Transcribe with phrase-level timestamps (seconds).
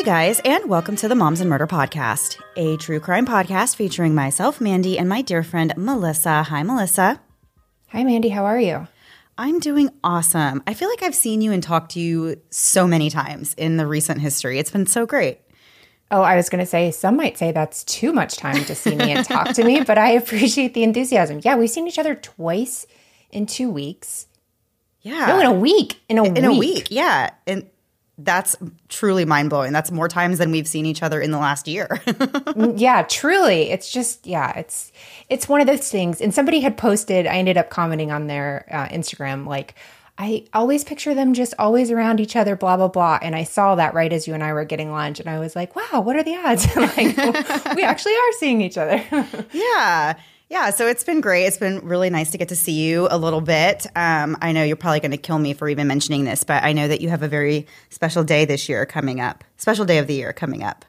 [0.00, 4.14] Hey guys, and welcome to the Moms and Murder Podcast, a true crime podcast featuring
[4.14, 6.42] myself, Mandy, and my dear friend Melissa.
[6.44, 7.20] Hi, Melissa.
[7.88, 8.30] Hi, Mandy.
[8.30, 8.88] How are you?
[9.36, 10.62] I'm doing awesome.
[10.66, 13.86] I feel like I've seen you and talked to you so many times in the
[13.86, 14.58] recent history.
[14.58, 15.40] It's been so great.
[16.10, 18.96] Oh, I was going to say, some might say that's too much time to see
[18.96, 21.42] me and talk to me, but I appreciate the enthusiasm.
[21.44, 22.86] Yeah, we've seen each other twice
[23.32, 24.28] in two weeks.
[25.02, 25.26] Yeah.
[25.26, 26.00] No, in a week.
[26.08, 26.44] In a in week.
[26.44, 26.86] a week.
[26.90, 27.30] Yeah.
[27.46, 27.68] And
[28.24, 28.56] that's
[28.88, 29.72] truly mind blowing.
[29.72, 32.00] That's more times than we've seen each other in the last year.
[32.76, 33.70] yeah, truly.
[33.70, 34.92] It's just yeah, it's
[35.28, 36.20] it's one of those things.
[36.20, 37.26] And somebody had posted.
[37.26, 39.74] I ended up commenting on their uh, Instagram like.
[40.18, 43.18] I always picture them just always around each other, blah blah blah.
[43.22, 45.56] And I saw that right as you and I were getting lunch, and I was
[45.56, 47.16] like, "Wow, what are the odds?" like,
[47.76, 49.02] we actually are seeing each other.
[49.50, 50.16] yeah,
[50.50, 51.44] yeah, so it's been great.
[51.44, 53.86] It's been really nice to get to see you a little bit.
[53.94, 56.72] Um, I know you're probably going to kill me for even mentioning this, but I
[56.72, 59.44] know that you have a very special day this year coming up.
[59.58, 60.84] Special day of the year coming up.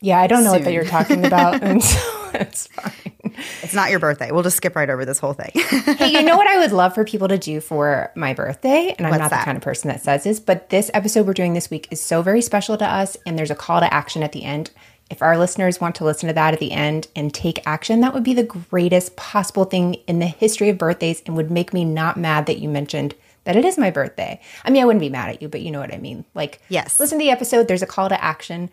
[0.00, 1.98] Yeah, I don't know what that you're talking about, and so
[2.34, 3.32] it's fine.
[3.62, 4.32] It's not your birthday.
[4.32, 5.52] We'll just skip right over this whole thing.
[5.96, 8.94] hey, you know what I would love for people to do for my birthday?
[8.98, 9.40] And I'm What's not that?
[9.40, 12.00] the kind of person that says this, but this episode we're doing this week is
[12.00, 14.72] so very special to us, and there's a call to action at the end.
[15.10, 18.14] If our listeners want to listen to that at the end and take action, that
[18.14, 21.84] would be the greatest possible thing in the history of birthdays and would make me
[21.84, 24.40] not mad that you mentioned that it is my birthday.
[24.64, 26.24] I mean, I wouldn't be mad at you, but you know what I mean.
[26.34, 26.98] Like, Yes.
[26.98, 28.70] listen to the episode, there's a call to action.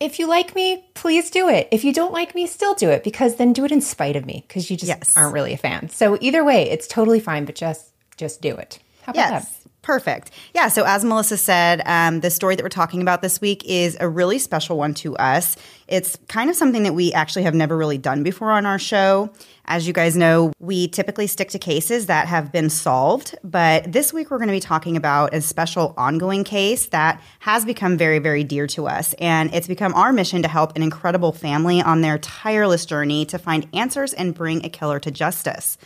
[0.00, 1.68] If you like me, please do it.
[1.70, 4.24] If you don't like me, still do it because then do it in spite of
[4.26, 5.16] me because you just Yes.
[5.16, 5.88] aren't really a fan.
[5.90, 8.78] So either way, it's totally fine, but just just do it.
[9.02, 9.48] How about that?
[9.84, 10.30] Perfect.
[10.54, 10.68] Yeah.
[10.68, 14.08] So, as Melissa said, um, the story that we're talking about this week is a
[14.08, 15.58] really special one to us.
[15.88, 19.30] It's kind of something that we actually have never really done before on our show.
[19.66, 24.10] As you guys know, we typically stick to cases that have been solved, but this
[24.10, 28.20] week we're going to be talking about a special ongoing case that has become very,
[28.20, 29.12] very dear to us.
[29.18, 33.38] And it's become our mission to help an incredible family on their tireless journey to
[33.38, 35.76] find answers and bring a killer to justice.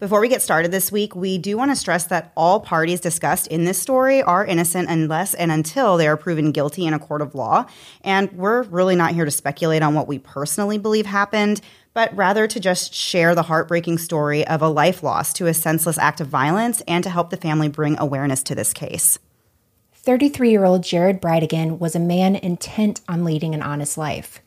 [0.00, 3.46] Before we get started this week, we do want to stress that all parties discussed
[3.46, 7.22] in this story are innocent unless and until they are proven guilty in a court
[7.22, 7.66] of law.
[8.02, 11.60] And we're really not here to speculate on what we personally believe happened,
[11.92, 15.96] but rather to just share the heartbreaking story of a life lost to a senseless
[15.96, 19.20] act of violence and to help the family bring awareness to this case.
[19.92, 24.40] 33 year old Jared Bridegan was a man intent on leading an honest life.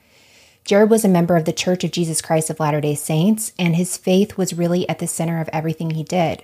[0.67, 3.77] Jared was a member of the Church of Jesus Christ of Latter day Saints, and
[3.77, 6.43] his faith was really at the center of everything he did.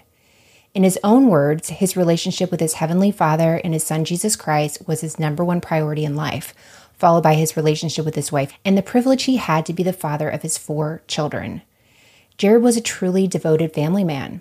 [0.73, 4.87] In his own words, his relationship with his Heavenly Father and his Son Jesus Christ
[4.87, 6.53] was his number one priority in life,
[6.93, 9.91] followed by his relationship with his wife and the privilege he had to be the
[9.91, 11.61] father of his four children.
[12.37, 14.39] Jared was a truly devoted family man.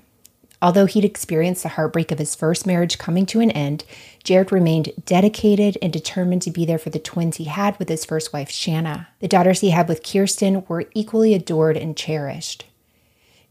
[0.63, 3.85] Although he'd experienced the heartbreak of his first marriage coming to an end,
[4.23, 8.05] Jared remained dedicated and determined to be there for the twins he had with his
[8.05, 9.09] first wife, Shanna.
[9.19, 12.65] The daughters he had with Kirsten were equally adored and cherished.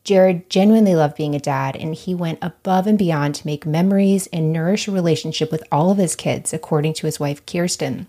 [0.05, 4.27] Jared genuinely loved being a dad, and he went above and beyond to make memories
[4.27, 8.07] and nourish a relationship with all of his kids, according to his wife, Kirsten.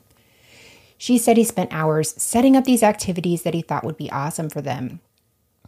[0.97, 4.49] She said he spent hours setting up these activities that he thought would be awesome
[4.49, 5.01] for them.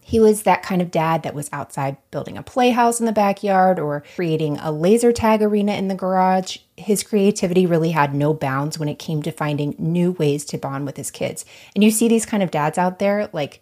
[0.07, 3.79] He was that kind of dad that was outside building a playhouse in the backyard
[3.79, 6.59] or creating a laser tag arena in the garage.
[6.77, 10.85] His creativity really had no bounds when it came to finding new ways to bond
[10.85, 11.47] with his kids.
[11.75, 13.61] And you see these kind of dads out there, like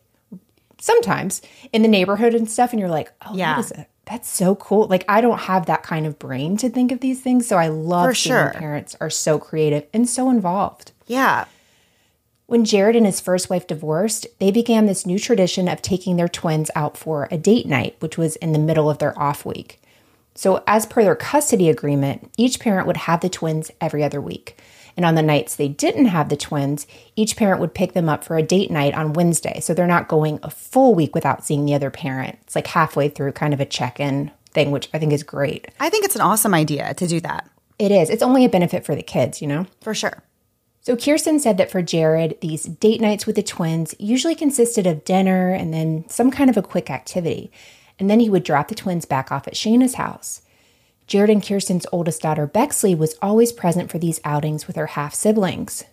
[0.80, 1.42] sometimes
[1.72, 3.54] in the neighborhood and stuff, and you're like, oh, Yeah.
[3.54, 4.88] that is a, that's so cool.
[4.88, 7.46] Like, I don't have that kind of brain to think of these things.
[7.46, 8.52] So I love For seeing sure.
[8.56, 10.90] parents are so creative and so involved.
[11.06, 11.44] Yeah.
[12.52, 16.28] When Jared and his first wife divorced, they began this new tradition of taking their
[16.28, 19.80] twins out for a date night, which was in the middle of their off week.
[20.34, 24.60] So, as per their custody agreement, each parent would have the twins every other week.
[24.98, 28.22] And on the nights they didn't have the twins, each parent would pick them up
[28.22, 29.58] for a date night on Wednesday.
[29.60, 32.36] So they're not going a full week without seeing the other parent.
[32.42, 35.68] It's like halfway through kind of a check in thing, which I think is great.
[35.80, 37.48] I think it's an awesome idea to do that.
[37.78, 38.10] It is.
[38.10, 39.64] It's only a benefit for the kids, you know?
[39.80, 40.22] For sure.
[40.82, 45.04] So Kirsten said that for Jared, these date nights with the twins usually consisted of
[45.04, 47.52] dinner and then some kind of a quick activity.
[48.00, 50.42] And then he would drop the twins back off at Shayna's house.
[51.06, 55.14] Jared and Kirsten's oldest daughter, Bexley, was always present for these outings with her half
[55.14, 55.84] siblings.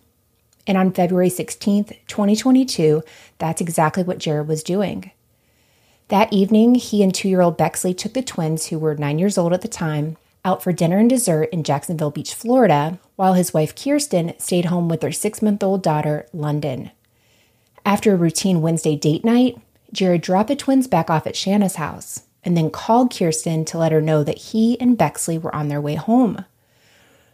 [0.66, 3.04] And on February 16th, 2022,
[3.38, 5.12] that's exactly what Jared was doing.
[6.08, 9.38] That evening, he and two year old Bexley took the twins, who were nine years
[9.38, 13.52] old at the time, out for dinner and dessert in Jacksonville Beach, Florida, while his
[13.52, 16.90] wife Kirsten stayed home with their six month old daughter, London.
[17.84, 19.58] After a routine Wednesday date night,
[19.92, 23.92] Jared dropped the twins back off at Shanna's house and then called Kirsten to let
[23.92, 26.44] her know that he and Bexley were on their way home.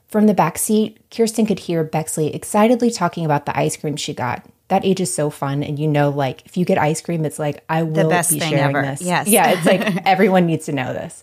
[0.09, 4.15] From the back seat, Kirsten could hear Bexley excitedly talking about the ice cream she
[4.15, 4.45] got.
[4.69, 7.39] That age is so fun, and you know, like if you get ice cream, it's
[7.39, 8.83] like I will best be thing sharing ever.
[8.83, 9.03] this.
[9.03, 9.29] Yes.
[9.29, 11.23] yeah, it's like everyone needs to know this.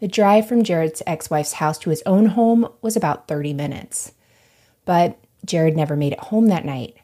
[0.00, 4.12] The drive from Jared's ex-wife's house to his own home was about 30 minutes.
[4.86, 6.96] But Jared never made it home that night.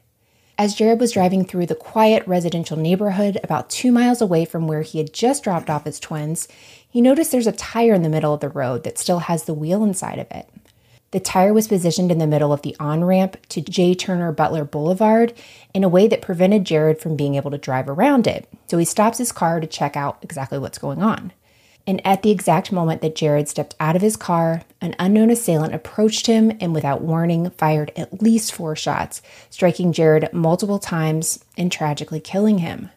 [0.57, 4.81] As Jared was driving through the quiet residential neighborhood about two miles away from where
[4.81, 6.47] he had just dropped off his twins,
[6.89, 9.53] he noticed there's a tire in the middle of the road that still has the
[9.53, 10.49] wheel inside of it.
[11.11, 13.93] The tire was positioned in the middle of the on ramp to J.
[13.93, 15.33] Turner Butler Boulevard
[15.73, 18.49] in a way that prevented Jared from being able to drive around it.
[18.65, 21.31] So he stops his car to check out exactly what's going on.
[21.87, 25.73] And at the exact moment that Jared stepped out of his car, an unknown assailant
[25.73, 31.71] approached him and, without warning, fired at least four shots, striking Jared multiple times and
[31.71, 32.89] tragically killing him.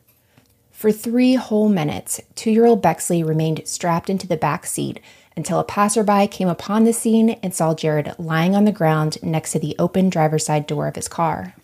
[0.73, 4.99] For three whole minutes, two year old Bexley remained strapped into the back seat
[5.37, 9.53] until a passerby came upon the scene and saw Jared lying on the ground next
[9.53, 11.55] to the open driver's side door of his car.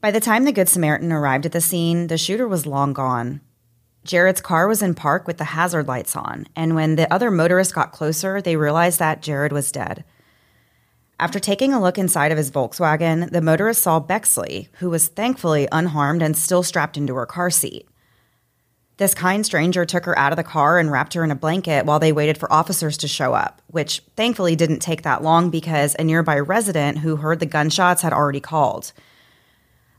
[0.00, 3.40] By the time the Good Samaritan arrived at the scene, the shooter was long gone.
[4.04, 7.72] Jared's car was in park with the hazard lights on, and when the other motorists
[7.72, 10.04] got closer, they realized that Jared was dead.
[11.20, 15.66] After taking a look inside of his Volkswagen, the motorist saw Bexley, who was thankfully
[15.72, 17.88] unharmed and still strapped into her car seat.
[18.98, 21.86] This kind stranger took her out of the car and wrapped her in a blanket
[21.86, 25.94] while they waited for officers to show up, which thankfully didn't take that long because
[25.98, 28.92] a nearby resident who heard the gunshots had already called.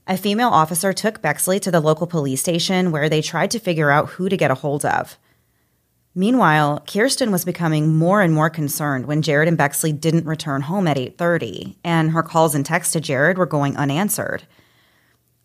[0.10, 3.92] A female officer took Bexley to the local police station where they tried to figure
[3.92, 5.20] out who to get a hold of.
[6.16, 10.88] Meanwhile, Kirsten was becoming more and more concerned when Jared and Bexley didn't return home
[10.88, 14.48] at 8:30, and her calls and texts to Jared were going unanswered.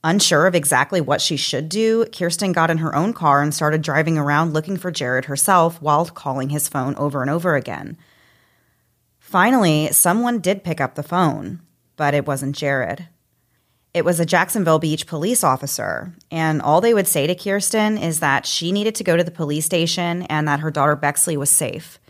[0.02, 3.82] Unsure of exactly what she should do, Kirsten got in her own car and started
[3.82, 7.98] driving around looking for Jared herself while calling his phone over and over again.
[9.18, 11.60] Finally, someone did pick up the phone,
[11.96, 13.08] but it wasn't Jared.
[13.94, 18.18] It was a Jacksonville Beach police officer, and all they would say to Kirsten is
[18.18, 21.48] that she needed to go to the police station and that her daughter Bexley was
[21.48, 22.00] safe.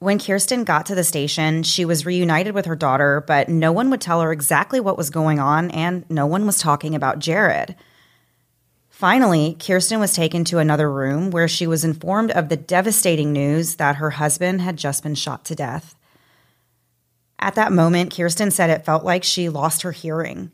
[0.00, 3.90] When Kirsten got to the station, she was reunited with her daughter, but no one
[3.90, 7.76] would tell her exactly what was going on, and no one was talking about Jared.
[8.90, 13.76] Finally, Kirsten was taken to another room where she was informed of the devastating news
[13.76, 15.94] that her husband had just been shot to death.
[17.38, 20.50] At that moment, Kirsten said it felt like she lost her hearing.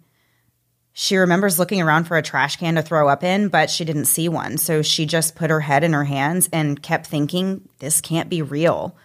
[1.00, 4.06] She remembers looking around for a trash can to throw up in, but she didn't
[4.06, 4.58] see one.
[4.58, 8.42] So she just put her head in her hands and kept thinking, this can't be
[8.42, 8.96] real.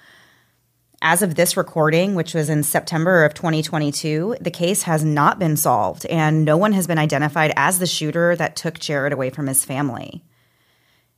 [1.04, 5.56] As of this recording, which was in September of 2022, the case has not been
[5.56, 9.45] solved and no one has been identified as the shooter that took Jared away from
[9.45, 10.24] his family.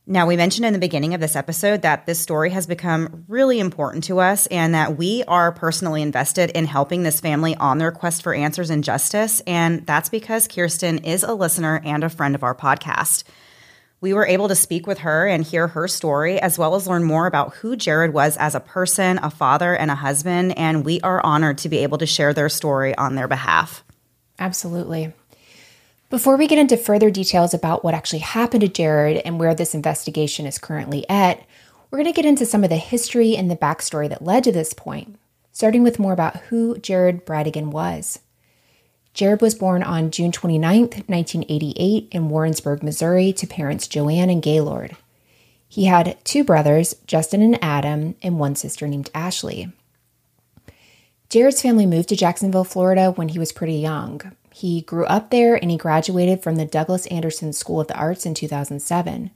[0.08, 3.58] Now, we mentioned in the beginning of this episode that this story has become really
[3.58, 7.90] important to us and that we are personally invested in helping this family on their
[7.90, 9.40] quest for answers and justice.
[9.48, 13.24] And that's because Kirsten is a listener and a friend of our podcast.
[14.00, 17.02] We were able to speak with her and hear her story, as well as learn
[17.02, 20.56] more about who Jared was as a person, a father, and a husband.
[20.56, 23.82] And we are honored to be able to share their story on their behalf.
[24.38, 25.12] Absolutely.
[26.08, 29.74] Before we get into further details about what actually happened to Jared and where this
[29.74, 31.44] investigation is currently at,
[31.90, 34.52] we're going to get into some of the history and the backstory that led to
[34.52, 35.18] this point,
[35.50, 38.20] starting with more about who Jared Bridegan was.
[39.14, 44.94] Jared was born on June 29, 1988, in Warrensburg, Missouri, to parents Joanne and Gaylord.
[45.68, 49.72] He had two brothers, Justin and Adam, and one sister named Ashley.
[51.30, 54.36] Jared's family moved to Jacksonville, Florida when he was pretty young.
[54.56, 58.24] He grew up there and he graduated from the Douglas Anderson School of the Arts
[58.24, 59.30] in 2007.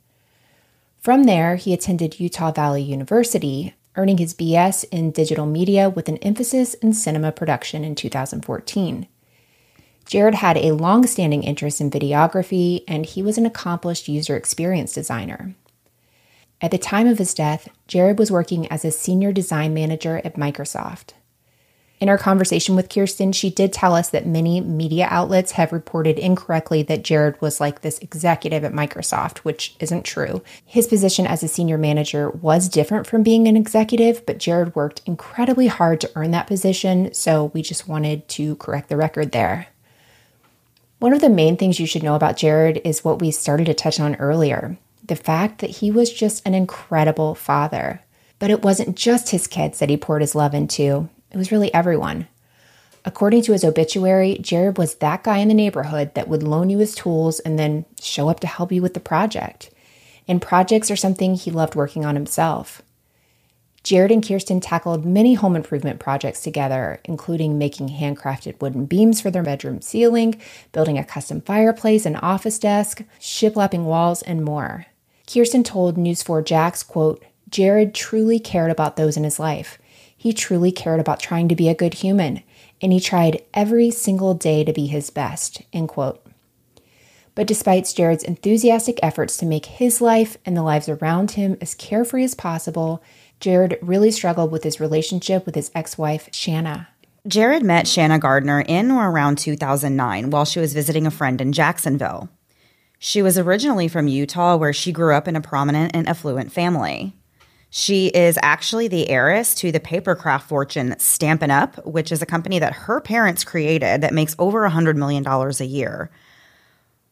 [0.98, 6.16] From there, he attended Utah Valley University, earning his BS in digital media with an
[6.18, 9.08] emphasis in cinema production in 2014.
[10.06, 14.94] Jared had a long standing interest in videography, and he was an accomplished user experience
[14.94, 15.54] designer.
[16.62, 20.36] At the time of his death, Jared was working as a senior design manager at
[20.36, 21.10] Microsoft.
[22.00, 26.18] In our conversation with Kirsten, she did tell us that many media outlets have reported
[26.18, 30.42] incorrectly that Jared was like this executive at Microsoft, which isn't true.
[30.64, 35.02] His position as a senior manager was different from being an executive, but Jared worked
[35.04, 39.66] incredibly hard to earn that position, so we just wanted to correct the record there.
[41.00, 43.74] One of the main things you should know about Jared is what we started to
[43.74, 48.00] touch on earlier the fact that he was just an incredible father.
[48.38, 51.72] But it wasn't just his kids that he poured his love into, it was really
[51.72, 52.28] everyone.
[53.04, 56.78] According to his obituary, Jared was that guy in the neighborhood that would loan you
[56.78, 59.70] his tools and then show up to help you with the project.
[60.28, 62.82] And projects are something he loved working on himself.
[63.82, 69.30] Jared and Kirsten tackled many home improvement projects together, including making handcrafted wooden beams for
[69.30, 70.38] their bedroom ceiling,
[70.72, 74.86] building a custom fireplace and office desk, shiplapping walls, and more.
[75.26, 79.78] Kirsten told News 4 Jax, quote, Jared truly cared about those in his life.
[80.20, 82.42] He truly cared about trying to be a good human,
[82.82, 86.22] and he tried every single day to be his best, end quote.
[87.34, 91.74] But despite Jared's enthusiastic efforts to make his life and the lives around him as
[91.74, 93.02] carefree as possible,
[93.40, 96.88] Jared really struggled with his relationship with his ex wife, Shanna.
[97.26, 101.54] Jared met Shanna Gardner in or around 2009 while she was visiting a friend in
[101.54, 102.28] Jacksonville.
[102.98, 107.14] She was originally from Utah, where she grew up in a prominent and affluent family.
[107.70, 112.58] She is actually the heiress to the papercraft fortune Stampin' Up, which is a company
[112.58, 116.10] that her parents created that makes over $100 million a year.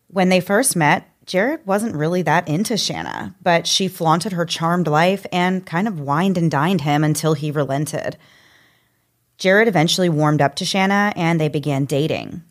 [0.09, 4.89] When they first met, Jared wasn't really that into Shanna, but she flaunted her charmed
[4.89, 8.17] life and kind of wined and dined him until he relented.
[9.37, 12.43] Jared eventually warmed up to Shanna and they began dating.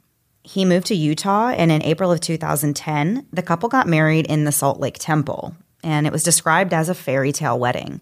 [0.44, 4.54] He moved to Utah, and in April of 2010, the couple got married in the
[4.54, 8.02] Salt Lake Temple, and it was described as a fairy tale wedding.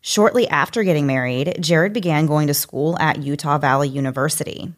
[0.00, 4.72] Shortly after getting married, Jared began going to school at Utah Valley University.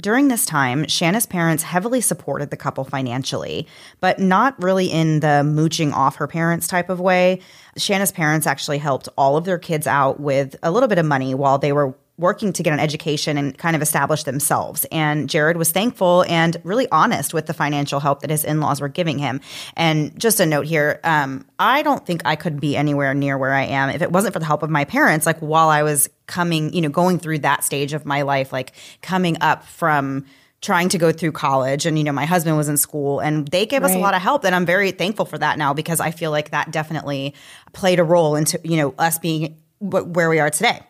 [0.00, 3.68] During this time, Shanna's parents heavily supported the couple financially,
[4.00, 7.40] but not really in the mooching off her parents type of way.
[7.76, 11.32] Shanna's parents actually helped all of their kids out with a little bit of money
[11.32, 14.86] while they were working to get an education and kind of establish themselves.
[14.92, 18.80] And Jared was thankful and really honest with the financial help that his in laws
[18.80, 19.40] were giving him.
[19.76, 23.52] And just a note here um, I don't think I could be anywhere near where
[23.52, 26.08] I am if it wasn't for the help of my parents, like while I was
[26.26, 30.24] coming, you know, going through that stage of my life, like coming up from
[30.60, 33.66] trying to go through college and you know my husband was in school and they
[33.66, 33.90] gave right.
[33.90, 36.30] us a lot of help and I'm very thankful for that now because I feel
[36.30, 37.34] like that definitely
[37.74, 40.80] played a role into you know us being where we are today.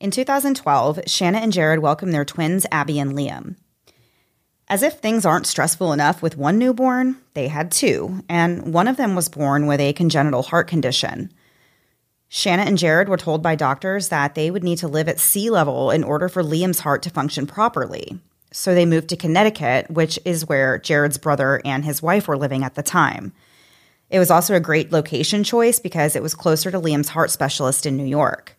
[0.00, 3.56] In 2012, Shanna and Jared welcomed their twins, Abby and Liam.
[4.66, 8.96] As if things aren't stressful enough with one newborn, they had two, and one of
[8.96, 11.30] them was born with a congenital heart condition.
[12.28, 15.50] Shanna and Jared were told by doctors that they would need to live at sea
[15.50, 18.18] level in order for Liam's heart to function properly.
[18.52, 22.64] So they moved to Connecticut, which is where Jared's brother and his wife were living
[22.64, 23.34] at the time.
[24.08, 27.84] It was also a great location choice because it was closer to Liam's heart specialist
[27.84, 28.56] in New York.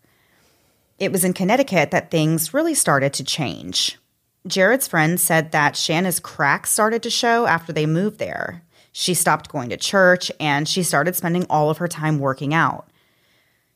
[1.01, 3.97] It was in Connecticut that things really started to change.
[4.45, 8.61] Jared's friend said that Shanna's cracks started to show after they moved there.
[8.91, 12.87] She stopped going to church and she started spending all of her time working out.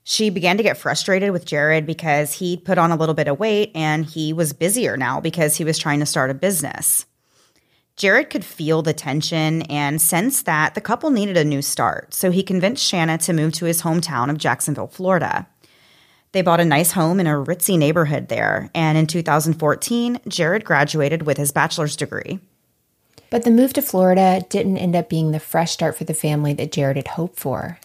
[0.04, 3.40] She began to get frustrated with Jared because he'd put on a little bit of
[3.40, 7.08] weight and he was busier now because he was trying to start a business.
[7.96, 12.30] Jared could feel the tension and sense that the couple needed a new start, so
[12.30, 15.48] he convinced Shanna to move to his hometown of Jacksonville, Florida.
[16.36, 21.24] They bought a nice home in a ritzy neighborhood there, and in 2014, Jared graduated
[21.24, 22.42] with his bachelor's degree.
[23.30, 26.52] But the move to Florida didn't end up being the fresh start for the family
[26.52, 27.80] that Jared had hoped for.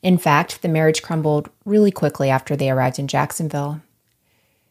[0.00, 3.80] In fact, the marriage crumbled really quickly after they arrived in Jacksonville.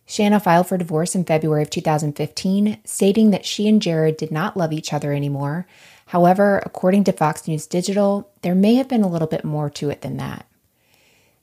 [0.06, 4.56] Shanna filed for divorce in February of 2015, stating that she and Jared did not
[4.56, 5.68] love each other anymore.
[6.06, 9.90] However, according to Fox News Digital, there may have been a little bit more to
[9.90, 10.46] it than that.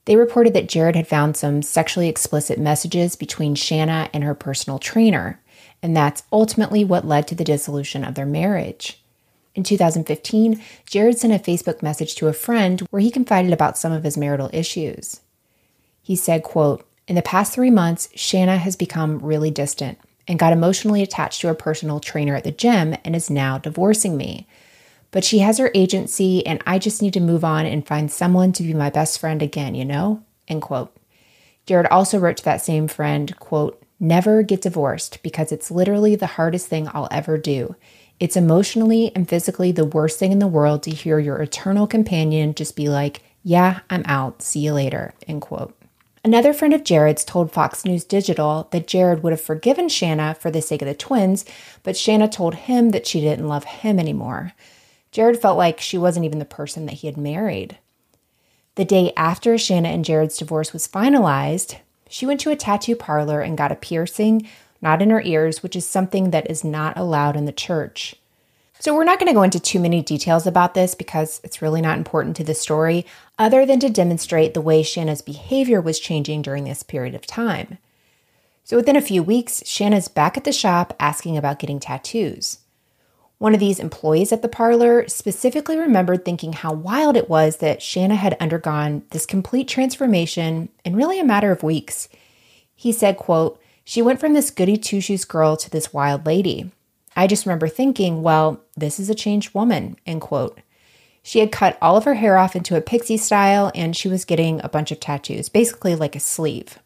[0.05, 4.79] They reported that Jared had found some sexually explicit messages between Shanna and her personal
[4.79, 5.41] trainer,
[5.81, 9.01] and that's ultimately what led to the dissolution of their marriage.
[9.55, 13.91] In 2015, Jared sent a Facebook message to a friend where he confided about some
[13.91, 15.21] of his marital issues.
[16.01, 20.53] He said, quote, In the past three months, Shanna has become really distant and got
[20.53, 24.47] emotionally attached to a personal trainer at the gym and is now divorcing me
[25.11, 28.51] but she has her agency and I just need to move on and find someone
[28.53, 30.23] to be my best friend again, you know?
[30.47, 30.95] End quote.
[31.65, 36.25] Jared also wrote to that same friend, quote, never get divorced because it's literally the
[36.25, 37.75] hardest thing I'll ever do.
[38.19, 42.53] It's emotionally and physically the worst thing in the world to hear your eternal companion
[42.53, 44.41] just be like, yeah, I'm out.
[44.41, 45.13] See you later.
[45.27, 45.75] End quote.
[46.23, 50.51] Another friend of Jared's told Fox News Digital that Jared would have forgiven Shanna for
[50.51, 51.45] the sake of the twins,
[51.81, 54.51] but Shanna told him that she didn't love him anymore.
[55.11, 57.77] Jared felt like she wasn't even the person that he had married.
[58.75, 61.77] The day after Shanna and Jared's divorce was finalized,
[62.09, 64.47] she went to a tattoo parlor and got a piercing,
[64.81, 68.15] not in her ears, which is something that is not allowed in the church.
[68.81, 71.81] So, we're not going to go into too many details about this because it's really
[71.81, 73.05] not important to the story,
[73.37, 77.77] other than to demonstrate the way Shanna's behavior was changing during this period of time.
[78.63, 82.59] So, within a few weeks, Shanna's back at the shop asking about getting tattoos.
[83.39, 87.81] One of these employees at the parlor specifically remembered thinking how wild it was that
[87.81, 92.09] Shanna had undergone this complete transformation in really a matter of weeks.
[92.75, 96.69] He said, quote, she went from this goody two shoes girl to this wild lady.
[97.15, 100.59] I just remember thinking, well, this is a changed woman, end quote.
[101.23, 104.25] She had cut all of her hair off into a pixie style and she was
[104.25, 106.77] getting a bunch of tattoos, basically like a sleeve.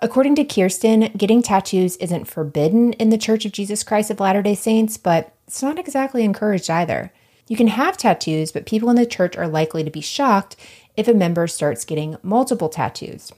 [0.00, 4.42] According to Kirsten, getting tattoos isn't forbidden in the Church of Jesus Christ of Latter
[4.42, 7.12] day Saints, but it's not exactly encouraged either.
[7.48, 10.56] You can have tattoos, but people in the church are likely to be shocked
[10.96, 13.32] if a member starts getting multiple tattoos.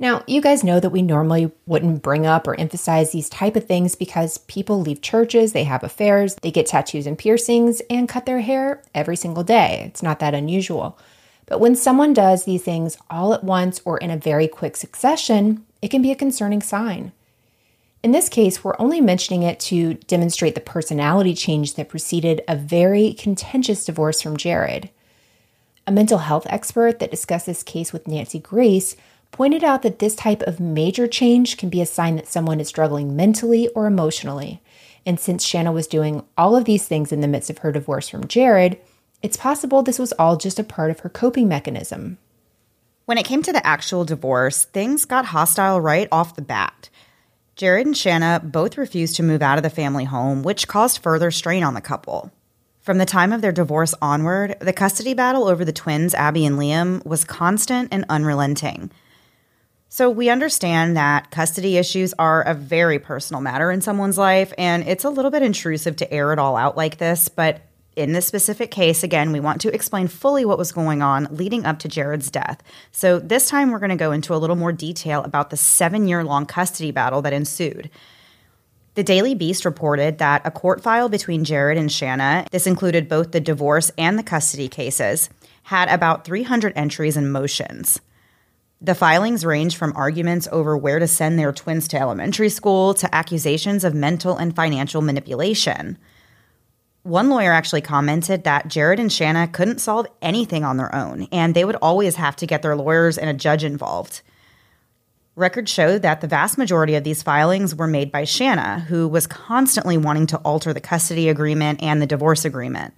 [0.00, 3.66] Now, you guys know that we normally wouldn't bring up or emphasize these type of
[3.66, 8.24] things because people leave churches, they have affairs, they get tattoos and piercings and cut
[8.24, 9.82] their hair every single day.
[9.86, 10.96] It's not that unusual.
[11.46, 15.64] But when someone does these things all at once or in a very quick succession,
[15.82, 17.10] it can be a concerning sign.
[18.02, 22.54] In this case, we're only mentioning it to demonstrate the personality change that preceded a
[22.54, 24.90] very contentious divorce from Jared.
[25.86, 28.94] A mental health expert that discussed this case with Nancy Grace
[29.32, 32.68] pointed out that this type of major change can be a sign that someone is
[32.68, 34.62] struggling mentally or emotionally.
[35.04, 38.08] And since Shanna was doing all of these things in the midst of her divorce
[38.08, 38.78] from Jared,
[39.22, 42.18] it's possible this was all just a part of her coping mechanism.
[43.06, 46.90] When it came to the actual divorce, things got hostile right off the bat.
[47.58, 51.32] Jared and Shanna both refused to move out of the family home, which caused further
[51.32, 52.30] strain on the couple.
[52.80, 56.56] From the time of their divorce onward, the custody battle over the twins, Abby and
[56.56, 58.92] Liam, was constant and unrelenting.
[59.88, 64.86] So, we understand that custody issues are a very personal matter in someone's life, and
[64.86, 67.28] it's a little bit intrusive to air it all out like this.
[67.28, 67.62] But
[67.98, 71.66] in this specific case, again, we want to explain fully what was going on leading
[71.66, 72.62] up to Jared's death.
[72.92, 76.06] So, this time we're going to go into a little more detail about the seven
[76.06, 77.90] year long custody battle that ensued.
[78.94, 83.32] The Daily Beast reported that a court file between Jared and Shanna, this included both
[83.32, 85.28] the divorce and the custody cases,
[85.64, 88.00] had about 300 entries and motions.
[88.80, 93.12] The filings range from arguments over where to send their twins to elementary school to
[93.12, 95.98] accusations of mental and financial manipulation.
[97.08, 101.54] One lawyer actually commented that Jared and Shanna couldn't solve anything on their own, and
[101.54, 104.20] they would always have to get their lawyers and a judge involved.
[105.34, 109.26] Records show that the vast majority of these filings were made by Shanna, who was
[109.26, 112.92] constantly wanting to alter the custody agreement and the divorce agreement.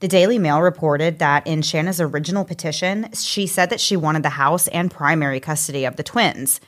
[0.00, 4.28] The Daily Mail reported that in Shanna's original petition, she said that she wanted the
[4.28, 6.60] house and primary custody of the twins.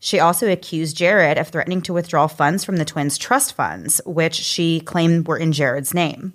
[0.00, 4.34] She also accused Jared of threatening to withdraw funds from the twins' trust funds, which
[4.34, 6.32] she claimed were in Jared's name.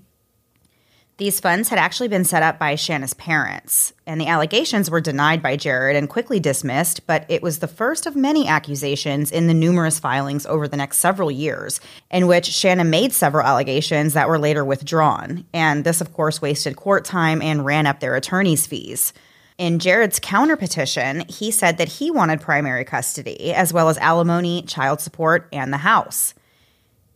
[1.17, 5.41] These funds had actually been set up by Shanna's parents, and the allegations were denied
[5.41, 9.53] by Jared and quickly dismissed, but it was the first of many accusations in the
[9.53, 11.79] numerous filings over the next several years,
[12.11, 15.45] in which Shanna made several allegations that were later withdrawn.
[15.53, 19.13] And this, of course, wasted court time and ran up their attorney's fees.
[19.57, 24.61] In Jared's counter petition, he said that he wanted primary custody, as well as alimony,
[24.63, 26.33] child support, and the house.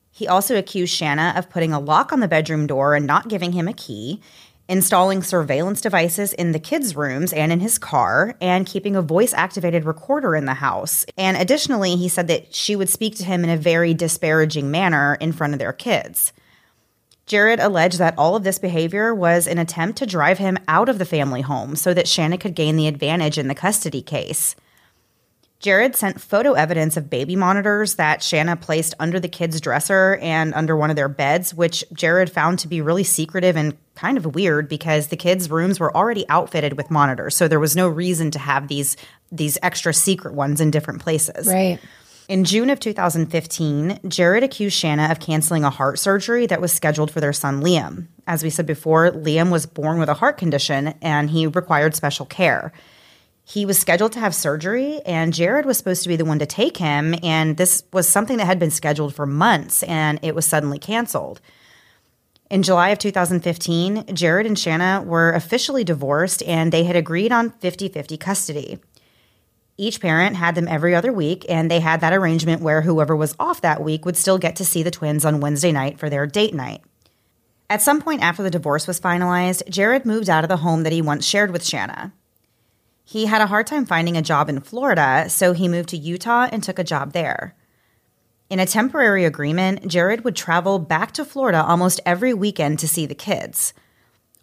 [0.10, 3.52] He also accused Shanna of putting a lock on the bedroom door and not giving
[3.52, 4.22] him a key,
[4.70, 9.34] installing surveillance devices in the kids' rooms and in his car, and keeping a voice
[9.34, 11.06] activated recorder in the house.
[11.18, 15.18] And additionally, he said that she would speak to him in a very disparaging manner
[15.20, 16.32] in front of their kids.
[17.30, 20.98] Jared alleged that all of this behavior was an attempt to drive him out of
[20.98, 24.56] the family home so that Shanna could gain the advantage in the custody case.
[25.60, 30.56] Jared sent photo evidence of baby monitors that Shanna placed under the kids' dresser and
[30.56, 34.34] under one of their beds, which Jared found to be really secretive and kind of
[34.34, 37.36] weird because the kids' rooms were already outfitted with monitors.
[37.36, 38.98] So there was no reason to have these
[39.32, 41.46] these extra secret ones in different places.
[41.46, 41.80] Right.
[42.30, 47.12] In June of 2015, Jared accused Shanna of canceling a heart surgery that was scheduled
[47.12, 48.08] for their son Liam.
[48.26, 52.26] As we said before, Liam was born with a heart condition and he required special
[52.26, 52.72] care
[53.50, 56.46] he was scheduled to have surgery and Jared was supposed to be the one to
[56.46, 60.46] take him and this was something that had been scheduled for months and it was
[60.46, 61.42] suddenly canceled.
[62.52, 67.50] In July of 2015, Jared and Shanna were officially divorced and they had agreed on
[67.50, 68.80] 50-50 custody.
[69.80, 73.34] Each parent had them every other week and they had that arrangement where whoever was
[73.40, 76.28] off that week would still get to see the twins on Wednesday night for their
[76.28, 76.82] date night.
[77.70, 80.92] At some point after the divorce was finalized, Jared moved out of the home that
[80.92, 82.12] he once shared with Shanna.
[83.06, 86.50] He had a hard time finding a job in Florida, so he moved to Utah
[86.52, 87.56] and took a job there.
[88.50, 93.06] In a temporary agreement, Jared would travel back to Florida almost every weekend to see
[93.06, 93.74] the kids.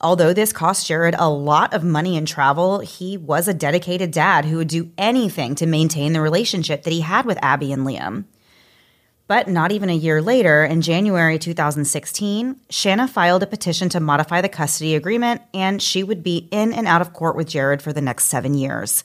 [0.07, 4.45] Although this cost Jared a lot of money and travel, he was a dedicated dad
[4.45, 8.27] who would do anything to maintain the relationship that he had with Abby and Liam.
[9.27, 14.41] But not even a year later, in January 2016, Shanna filed a petition to modify
[14.41, 17.93] the custody agreement, and she would be in and out of court with Jared for
[17.93, 19.03] the next seven years.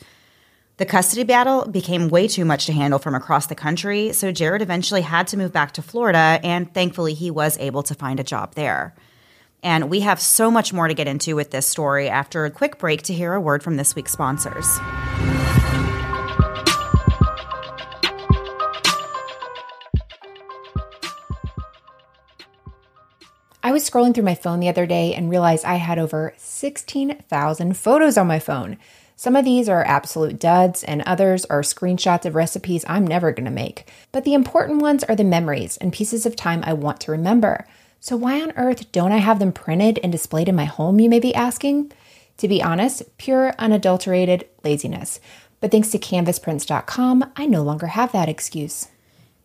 [0.77, 4.61] The custody battle became way too much to handle from across the country, so Jared
[4.61, 8.23] eventually had to move back to Florida, and thankfully, he was able to find a
[8.23, 8.93] job there.
[9.63, 12.79] And we have so much more to get into with this story after a quick
[12.79, 14.79] break to hear a word from this week's sponsors.
[23.63, 27.77] I was scrolling through my phone the other day and realized I had over 16,000
[27.77, 28.79] photos on my phone.
[29.15, 33.51] Some of these are absolute duds, and others are screenshots of recipes I'm never to
[33.51, 33.87] make.
[34.11, 37.67] But the important ones are the memories and pieces of time I want to remember.
[38.03, 41.07] So, why on earth don't I have them printed and displayed in my home, you
[41.07, 41.91] may be asking?
[42.37, 45.19] To be honest, pure, unadulterated laziness.
[45.59, 48.87] But thanks to canvasprints.com, I no longer have that excuse.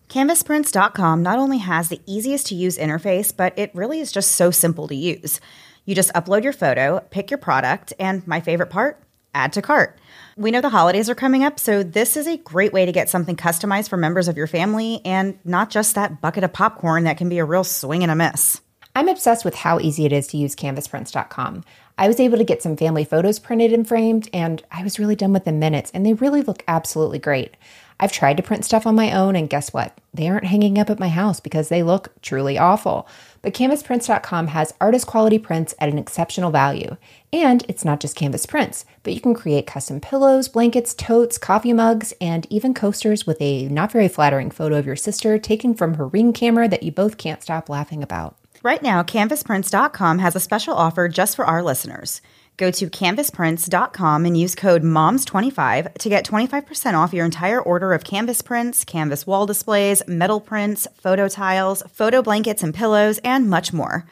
[0.09, 4.51] CanvasPrints.com not only has the easiest to use interface, but it really is just so
[4.51, 5.39] simple to use.
[5.85, 9.03] You just upload your photo, pick your product, and my favorite part,
[9.35, 9.99] add to cart.
[10.39, 13.09] We know the holidays are coming up, so this is a great way to get
[13.09, 17.17] something customized for members of your family and not just that bucket of popcorn that
[17.17, 18.61] can be a real swing and a miss.
[18.95, 21.65] I'm obsessed with how easy it is to use canvasprints.com.
[21.97, 25.17] I was able to get some family photos printed and framed, and I was really
[25.17, 27.57] done within minutes, and they really look absolutely great.
[27.99, 29.99] I've tried to print stuff on my own, and guess what?
[30.13, 33.09] They aren't hanging up at my house because they look truly awful.
[33.41, 36.97] But canvasprints.com has artist quality prints at an exceptional value.
[37.33, 41.73] And it's not just canvas prints, but you can create custom pillows, blankets, totes, coffee
[41.73, 45.95] mugs, and even coasters with a not very flattering photo of your sister taken from
[45.95, 48.37] her ring camera that you both can't stop laughing about.
[48.63, 52.21] Right now, canvasprints.com has a special offer just for our listeners.
[52.57, 58.05] Go to canvasprints.com and use code MOMS25 to get 25% off your entire order of
[58.05, 63.75] canvas prints, canvas wall displays, metal prints, photo tiles, photo blankets and pillows, and much
[63.75, 64.07] more.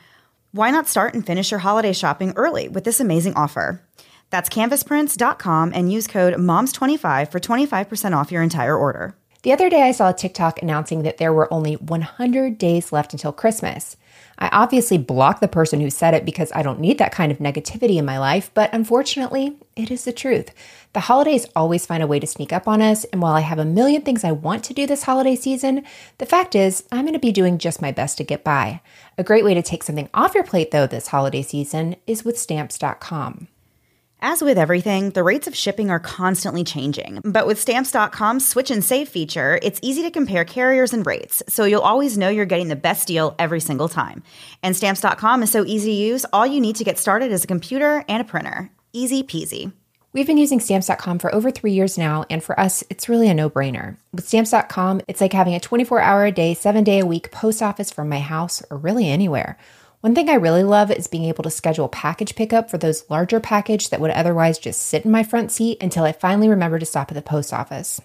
[0.52, 3.82] Why not start and finish your holiday shopping early with this amazing offer?
[4.28, 9.16] That's canvasprints.com and use code MOMS25 for 25% off your entire order.
[9.42, 13.12] The other day, I saw a TikTok announcing that there were only 100 days left
[13.12, 13.96] until Christmas.
[14.38, 17.38] I obviously block the person who said it because I don't need that kind of
[17.38, 20.50] negativity in my life, but unfortunately, it is the truth.
[20.92, 23.58] The holidays always find a way to sneak up on us, and while I have
[23.58, 25.84] a million things I want to do this holiday season,
[26.18, 28.80] the fact is, I'm going to be doing just my best to get by.
[29.18, 32.38] A great way to take something off your plate, though, this holiday season is with
[32.38, 33.48] stamps.com.
[34.26, 37.20] As with everything, the rates of shipping are constantly changing.
[37.26, 41.66] But with stamps.com's switch and save feature, it's easy to compare carriers and rates, so
[41.66, 44.22] you'll always know you're getting the best deal every single time.
[44.62, 47.46] And stamps.com is so easy to use, all you need to get started is a
[47.46, 48.70] computer and a printer.
[48.94, 49.72] Easy peasy.
[50.14, 53.34] We've been using stamps.com for over three years now, and for us, it's really a
[53.34, 53.98] no brainer.
[54.14, 57.60] With stamps.com, it's like having a 24 hour a day, seven day a week post
[57.60, 59.58] office from my house or really anywhere.
[60.04, 63.40] One thing I really love is being able to schedule package pickup for those larger
[63.40, 66.84] packages that would otherwise just sit in my front seat until I finally remember to
[66.84, 68.02] stop at the post office.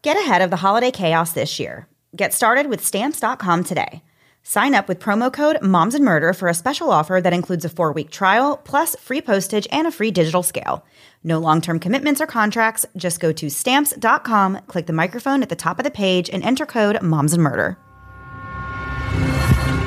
[0.00, 1.88] Get ahead of the holiday chaos this year.
[2.16, 4.02] Get started with stamps.com today.
[4.42, 7.68] Sign up with promo code Moms and Murder for a special offer that includes a
[7.68, 10.86] four week trial, plus free postage and a free digital scale.
[11.22, 12.86] No long term commitments or contracts.
[12.96, 16.64] Just go to stamps.com, click the microphone at the top of the page, and enter
[16.64, 17.76] code Moms and Murder.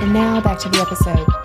[0.04, 1.44] And now back to the episode.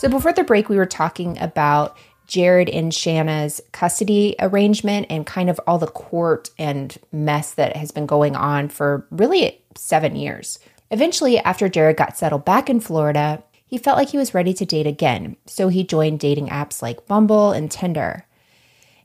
[0.00, 1.94] So before the break, we were talking about
[2.26, 7.90] Jared and Shanna's custody arrangement and kind of all the court and mess that has
[7.90, 10.58] been going on for really seven years.
[10.90, 14.64] Eventually, after Jared got settled back in Florida, he felt like he was ready to
[14.64, 18.24] date again, so he joined dating apps like Bumble and Tinder.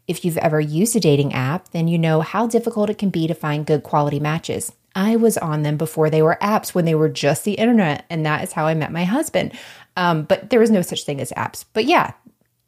[0.08, 3.27] If you've ever used a dating app, then you know how difficult it can be
[3.27, 4.71] to find good quality matches.
[4.95, 8.25] I was on them before they were apps when they were just the internet, and
[8.25, 9.51] that is how I met my husband.
[9.95, 11.65] Um, but there was no such thing as apps.
[11.73, 12.13] But yeah,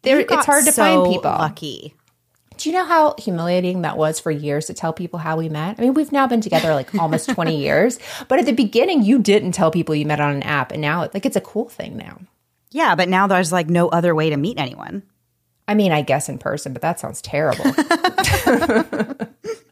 [0.01, 1.31] there it's hard to so find people.
[1.31, 1.93] Lucky.
[2.57, 5.75] Do you know how humiliating that was for years to tell people how we met?
[5.77, 9.19] I mean, we've now been together like almost 20 years, but at the beginning you
[9.19, 11.97] didn't tell people you met on an app and now like it's a cool thing
[11.97, 12.19] now.
[12.71, 15.03] Yeah, but now there's like no other way to meet anyone.
[15.67, 17.65] I mean, I guess in person, but that sounds terrible.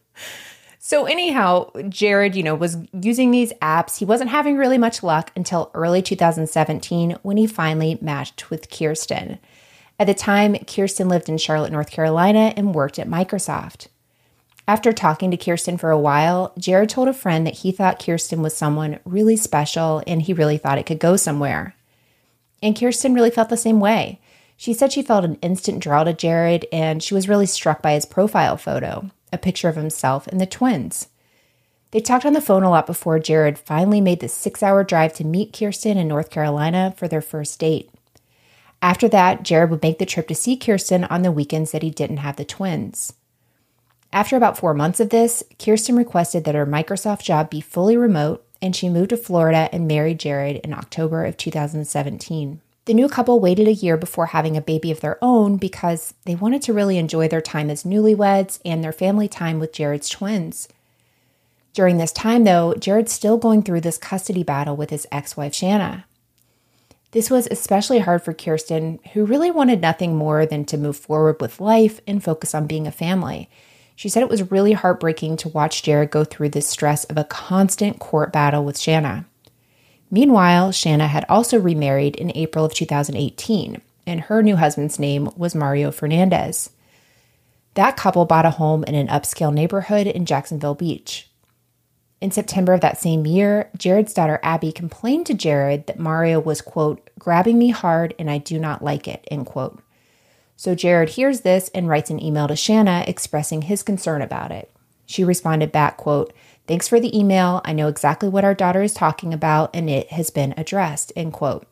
[0.88, 3.98] So, anyhow, Jared, you know, was using these apps.
[3.98, 9.40] He wasn't having really much luck until early 2017 when he finally matched with Kirsten.
[9.98, 13.88] At the time, Kirsten lived in Charlotte, North Carolina and worked at Microsoft.
[14.68, 18.40] After talking to Kirsten for a while, Jared told a friend that he thought Kirsten
[18.40, 21.74] was someone really special and he really thought it could go somewhere.
[22.62, 24.20] And Kirsten really felt the same way.
[24.56, 27.94] She said she felt an instant draw to Jared and she was really struck by
[27.94, 31.08] his profile photo a picture of himself and the twins.
[31.92, 35.12] They talked on the phone a lot before Jared finally made the six hour drive
[35.14, 37.90] to meet Kirsten in North Carolina for their first date.
[38.82, 41.90] After that, Jared would make the trip to see Kirsten on the weekends that he
[41.90, 43.12] didn't have the twins.
[44.12, 48.44] After about four months of this, Kirsten requested that her Microsoft job be fully remote,
[48.62, 52.60] and she moved to Florida and married Jared in October of 2017.
[52.86, 56.36] The new couple waited a year before having a baby of their own because they
[56.36, 60.68] wanted to really enjoy their time as newlyweds and their family time with Jared's twins.
[61.74, 65.52] During this time, though, Jared's still going through this custody battle with his ex wife,
[65.52, 66.06] Shanna.
[67.10, 71.40] This was especially hard for Kirsten, who really wanted nothing more than to move forward
[71.40, 73.50] with life and focus on being a family.
[73.96, 77.24] She said it was really heartbreaking to watch Jared go through the stress of a
[77.24, 79.26] constant court battle with Shanna.
[80.10, 85.54] Meanwhile, Shanna had also remarried in April of 2018, and her new husband's name was
[85.54, 86.70] Mario Fernandez.
[87.74, 91.28] That couple bought a home in an upscale neighborhood in Jacksonville Beach.
[92.20, 96.62] In September of that same year, Jared's daughter Abby complained to Jared that Mario was,
[96.62, 99.82] quote, grabbing me hard and I do not like it, end quote.
[100.56, 104.70] So Jared hears this and writes an email to Shanna expressing his concern about it.
[105.04, 106.32] She responded back, quote,
[106.66, 107.60] Thanks for the email.
[107.64, 111.32] I know exactly what our daughter is talking about and it has been addressed, end
[111.32, 111.66] quote.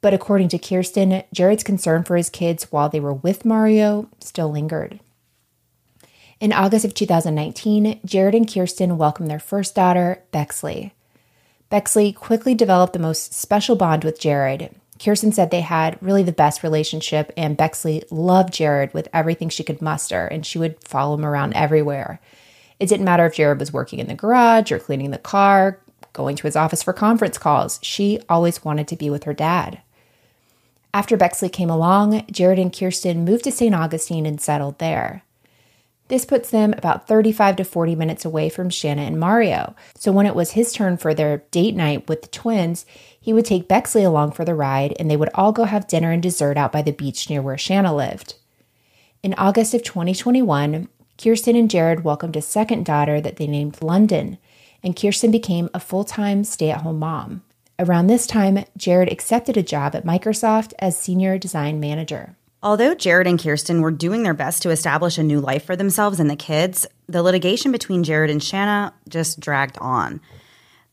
[0.00, 4.50] But according to Kirsten, Jared's concern for his kids while they were with Mario still
[4.50, 5.00] lingered.
[6.40, 10.92] In August of 2019, Jared and Kirsten welcomed their first daughter, Bexley.
[11.70, 14.74] Bexley quickly developed the most special bond with Jared.
[14.98, 19.62] Kirsten said they had really the best relationship, and Bexley loved Jared with everything she
[19.62, 22.20] could muster, and she would follow him around everywhere.
[22.82, 25.78] It didn't matter if Jared was working in the garage or cleaning the car,
[26.12, 27.78] going to his office for conference calls.
[27.80, 29.80] She always wanted to be with her dad.
[30.92, 33.72] After Bexley came along, Jared and Kirsten moved to St.
[33.72, 35.22] Augustine and settled there.
[36.08, 39.76] This puts them about 35 to 40 minutes away from Shanna and Mario.
[39.94, 42.84] So when it was his turn for their date night with the twins,
[43.20, 46.10] he would take Bexley along for the ride and they would all go have dinner
[46.10, 48.34] and dessert out by the beach near where Shanna lived.
[49.22, 54.38] In August of 2021, Kirsten and Jared welcomed a second daughter that they named London,
[54.82, 57.42] and Kirsten became a full time stay at home mom.
[57.78, 62.36] Around this time, Jared accepted a job at Microsoft as senior design manager.
[62.62, 66.20] Although Jared and Kirsten were doing their best to establish a new life for themselves
[66.20, 70.20] and the kids, the litigation between Jared and Shanna just dragged on.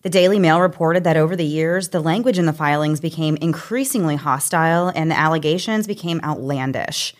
[0.01, 4.15] The Daily Mail reported that over the years, the language in the filings became increasingly
[4.15, 7.13] hostile and the allegations became outlandish.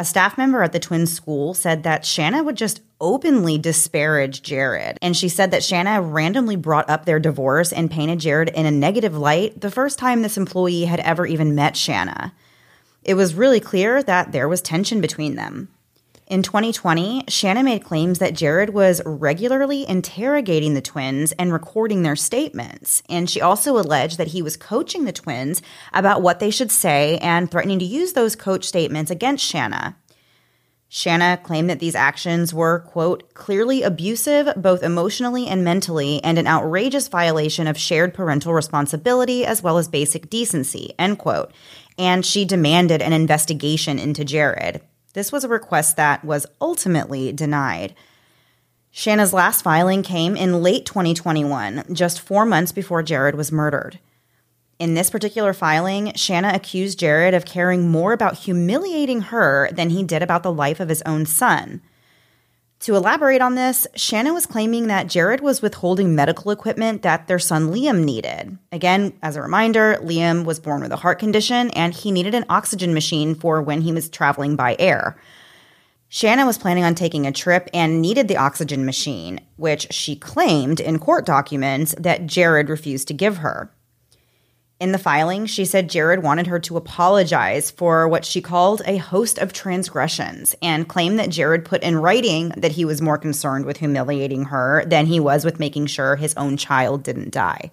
[0.00, 4.96] A staff member at the twins' school said that Shanna would just openly disparage Jared.
[5.02, 8.70] And she said that Shanna randomly brought up their divorce and painted Jared in a
[8.70, 12.32] negative light the first time this employee had ever even met Shanna.
[13.04, 15.68] It was really clear that there was tension between them.
[16.30, 22.14] In 2020, Shanna made claims that Jared was regularly interrogating the twins and recording their
[22.14, 23.02] statements.
[23.08, 25.60] And she also alleged that he was coaching the twins
[25.92, 29.96] about what they should say and threatening to use those coach statements against Shanna.
[30.88, 36.46] Shanna claimed that these actions were, quote, clearly abusive, both emotionally and mentally, and an
[36.46, 41.52] outrageous violation of shared parental responsibility as well as basic decency, end quote.
[41.98, 44.80] And she demanded an investigation into Jared.
[45.12, 47.94] This was a request that was ultimately denied.
[48.92, 53.98] Shanna's last filing came in late 2021, just four months before Jared was murdered.
[54.78, 60.02] In this particular filing, Shanna accused Jared of caring more about humiliating her than he
[60.02, 61.82] did about the life of his own son.
[62.80, 67.38] To elaborate on this, Shannon was claiming that Jared was withholding medical equipment that their
[67.38, 68.56] son Liam needed.
[68.72, 72.46] Again, as a reminder, Liam was born with a heart condition and he needed an
[72.48, 75.20] oxygen machine for when he was traveling by air.
[76.08, 80.80] Shannon was planning on taking a trip and needed the oxygen machine, which she claimed
[80.80, 83.70] in court documents that Jared refused to give her.
[84.80, 88.96] In the filing, she said Jared wanted her to apologize for what she called a
[88.96, 93.66] host of transgressions and claimed that Jared put in writing that he was more concerned
[93.66, 97.70] with humiliating her than he was with making sure his own child didn't die.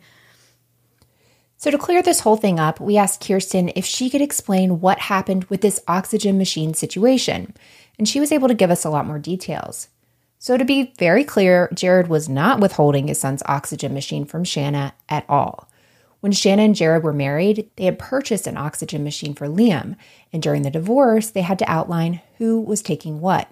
[1.56, 5.00] So, to clear this whole thing up, we asked Kirsten if she could explain what
[5.00, 7.56] happened with this oxygen machine situation,
[7.98, 9.88] and she was able to give us a lot more details.
[10.40, 14.94] So, to be very clear, Jared was not withholding his son's oxygen machine from Shanna
[15.08, 15.70] at all.
[16.28, 19.96] When Shanna and Jared were married, they had purchased an oxygen machine for Liam,
[20.34, 23.50] and during the divorce, they had to outline who was taking what.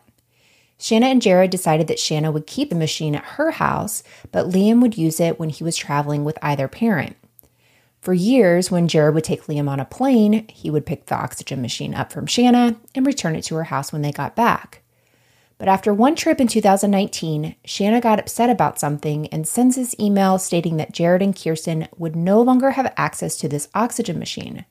[0.78, 4.82] Shanna and Jared decided that Shanna would keep the machine at her house, but Liam
[4.82, 7.16] would use it when he was traveling with either parent.
[8.02, 11.62] For years, when Jared would take Liam on a plane, he would pick the oxygen
[11.62, 14.82] machine up from Shanna and return it to her house when they got back.
[15.58, 20.38] But after one trip in 2019, Shanna got upset about something and sends this email
[20.38, 24.66] stating that Jared and Kirsten would no longer have access to this oxygen machine.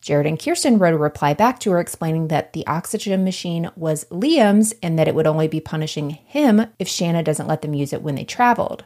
[0.00, 4.06] Jared and Kirsten wrote a reply back to her explaining that the oxygen machine was
[4.06, 7.92] Liam's and that it would only be punishing him if Shanna doesn't let them use
[7.92, 8.84] it when they traveled.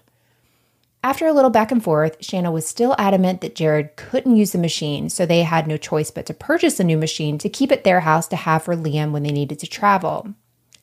[1.04, 4.58] After a little back and forth, Shanna was still adamant that Jared couldn't use the
[4.58, 7.84] machine, so they had no choice but to purchase a new machine to keep at
[7.84, 10.34] their house to have for Liam when they needed to travel.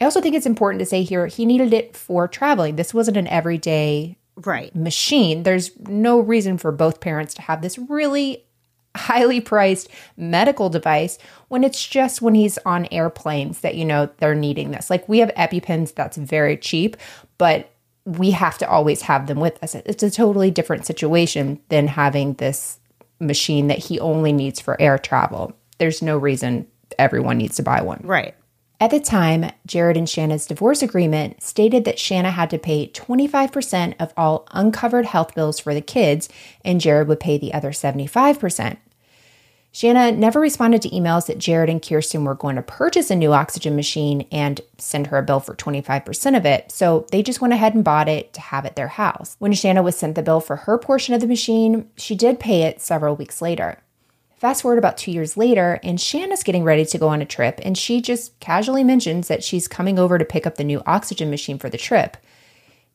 [0.01, 2.75] I also think it's important to say here he needed it for traveling.
[2.75, 4.75] This wasn't an everyday Right.
[4.75, 5.43] machine.
[5.43, 8.43] There's no reason for both parents to have this really
[8.95, 9.87] highly priced
[10.17, 14.89] medical device when it's just when he's on airplanes that you know they're needing this.
[14.89, 16.97] Like we have EpiPens that's very cheap,
[17.37, 17.69] but
[18.03, 19.75] we have to always have them with us.
[19.75, 22.79] It's a totally different situation than having this
[23.19, 25.53] machine that he only needs for air travel.
[25.77, 28.01] There's no reason everyone needs to buy one.
[28.03, 28.33] Right.
[28.81, 33.93] At the time, Jared and Shanna's divorce agreement stated that Shanna had to pay 25%
[33.99, 36.29] of all uncovered health bills for the kids,
[36.65, 38.77] and Jared would pay the other 75%.
[39.71, 43.33] Shanna never responded to emails that Jared and Kirsten were going to purchase a new
[43.33, 47.53] oxygen machine and send her a bill for 25% of it, so they just went
[47.53, 49.35] ahead and bought it to have at their house.
[49.37, 52.63] When Shanna was sent the bill for her portion of the machine, she did pay
[52.63, 53.77] it several weeks later.
[54.41, 57.59] Fast forward about two years later, and Shanna's getting ready to go on a trip,
[57.63, 61.29] and she just casually mentions that she's coming over to pick up the new oxygen
[61.29, 62.17] machine for the trip.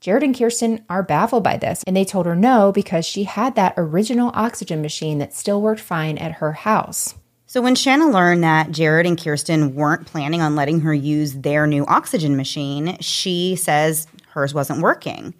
[0.00, 3.54] Jared and Kirsten are baffled by this, and they told her no because she had
[3.54, 7.14] that original oxygen machine that still worked fine at her house.
[7.46, 11.68] So when Shanna learned that Jared and Kirsten weren't planning on letting her use their
[11.68, 15.32] new oxygen machine, she says hers wasn't working.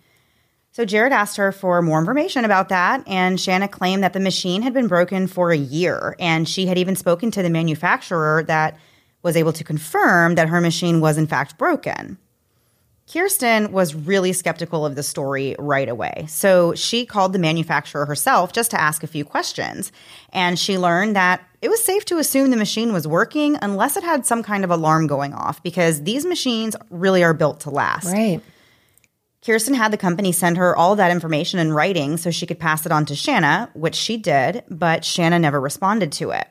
[0.76, 4.60] So Jared asked her for more information about that, and Shanna claimed that the machine
[4.60, 8.76] had been broken for a year, and she had even spoken to the manufacturer that
[9.22, 12.18] was able to confirm that her machine was in fact broken.
[13.10, 16.26] Kirsten was really skeptical of the story right away.
[16.28, 19.92] So she called the manufacturer herself just to ask a few questions.
[20.34, 24.04] And she learned that it was safe to assume the machine was working unless it
[24.04, 28.12] had some kind of alarm going off because these machines really are built to last.
[28.12, 28.42] Right.
[29.46, 32.84] Kirsten had the company send her all that information in writing so she could pass
[32.84, 36.48] it on to Shanna, which she did, but Shanna never responded to it.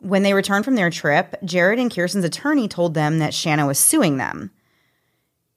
[0.00, 3.78] When they returned from their trip, Jared and Kirsten's attorney told them that Shanna was
[3.78, 4.50] suing them.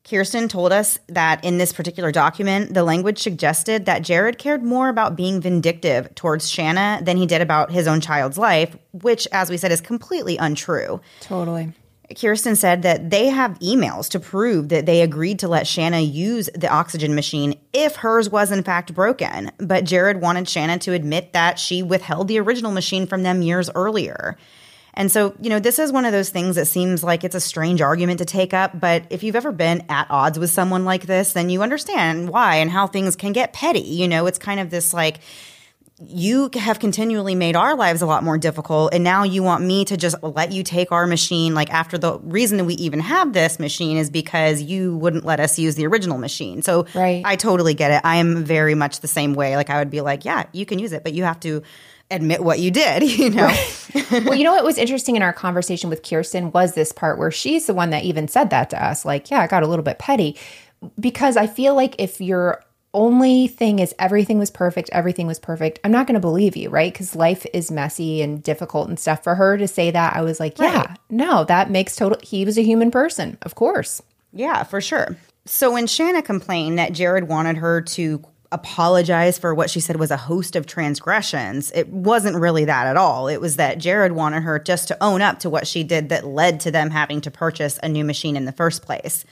[0.07, 4.89] Kirsten told us that in this particular document, the language suggested that Jared cared more
[4.89, 9.49] about being vindictive towards Shanna than he did about his own child's life, which, as
[9.49, 11.01] we said, is completely untrue.
[11.21, 11.73] Totally.
[12.19, 16.49] Kirsten said that they have emails to prove that they agreed to let Shanna use
[16.55, 19.51] the oxygen machine if hers was in fact broken.
[19.57, 23.69] But Jared wanted Shanna to admit that she withheld the original machine from them years
[23.75, 24.37] earlier.
[24.93, 27.39] And so, you know, this is one of those things that seems like it's a
[27.39, 28.77] strange argument to take up.
[28.77, 32.57] But if you've ever been at odds with someone like this, then you understand why
[32.57, 33.79] and how things can get petty.
[33.79, 35.19] You know, it's kind of this like,
[36.07, 39.85] you have continually made our lives a lot more difficult and now you want me
[39.85, 43.33] to just let you take our machine like after the reason that we even have
[43.33, 46.61] this machine is because you wouldn't let us use the original machine.
[46.63, 47.21] So Right.
[47.23, 48.01] i totally get it.
[48.03, 49.55] I am very much the same way.
[49.55, 51.61] Like i would be like yeah you can use it but you have to
[52.09, 53.55] admit what you did you know?
[54.11, 57.31] Well, you know what was interesting in our conversation with Kirsten was this part where
[57.31, 59.05] she's the one that even said that to us.
[59.05, 60.37] Like, yeah, I got a little bit petty.
[60.99, 65.79] Because I feel like if your only thing is everything was perfect, everything was perfect,
[65.83, 66.91] I'm not going to believe you, right?
[66.91, 69.23] Because life is messy and difficult and stuff.
[69.23, 70.97] For her to say that, I was like, yeah, Right.
[71.09, 72.17] no, that makes total.
[72.21, 74.01] He was a human person, of course.
[74.33, 75.15] Yeah, for sure.
[75.45, 78.23] So when Shanna complained that Jared wanted her to
[78.53, 82.97] apologize for what she said was a host of transgressions, it wasn't really that at
[82.97, 83.27] all.
[83.29, 86.25] It was that Jared wanted her just to own up to what she did that
[86.25, 89.23] led to them having to purchase a new machine in the first place.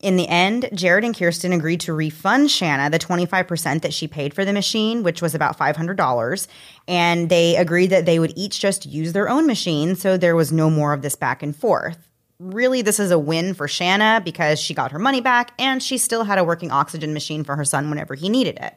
[0.00, 4.32] In the end, Jared and Kirsten agreed to refund Shanna the 25% that she paid
[4.32, 6.46] for the machine, which was about $500.
[6.86, 10.52] And they agreed that they would each just use their own machine, so there was
[10.52, 12.08] no more of this back and forth.
[12.38, 15.98] Really, this is a win for Shanna because she got her money back and she
[15.98, 18.74] still had a working oxygen machine for her son whenever he needed it.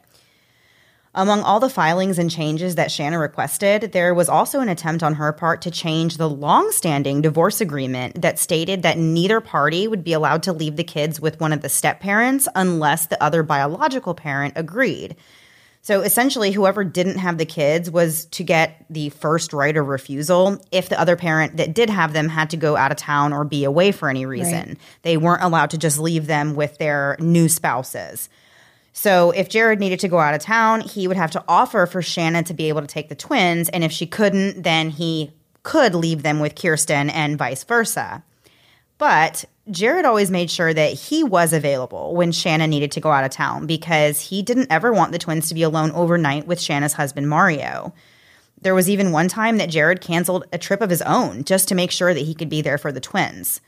[1.14, 5.14] Among all the filings and changes that Shanna requested, there was also an attempt on
[5.14, 10.14] her part to change the long-standing divorce agreement that stated that neither party would be
[10.14, 14.14] allowed to leave the kids with one of the step parents unless the other biological
[14.14, 15.14] parent agreed.
[15.82, 20.64] So essentially, whoever didn't have the kids was to get the first right of refusal
[20.70, 23.44] if the other parent that did have them had to go out of town or
[23.44, 24.78] be away for any reason.
[25.02, 28.30] They weren't allowed to just leave them with their new spouses.
[28.92, 32.02] So if Jared needed to go out of town, he would have to offer for
[32.02, 33.68] Shannon to be able to take the twins.
[33.70, 35.32] And if she couldn't, then he
[35.62, 38.22] could leave them with Kirsten and vice versa.
[38.98, 43.24] But Jared always made sure that he was available when Shanna needed to go out
[43.24, 46.92] of town because he didn't ever want the twins to be alone overnight with Shanna's
[46.94, 47.92] husband, Mario.
[48.60, 51.74] There was even one time that Jared canceled a trip of his own just to
[51.74, 53.60] make sure that he could be there for the twins.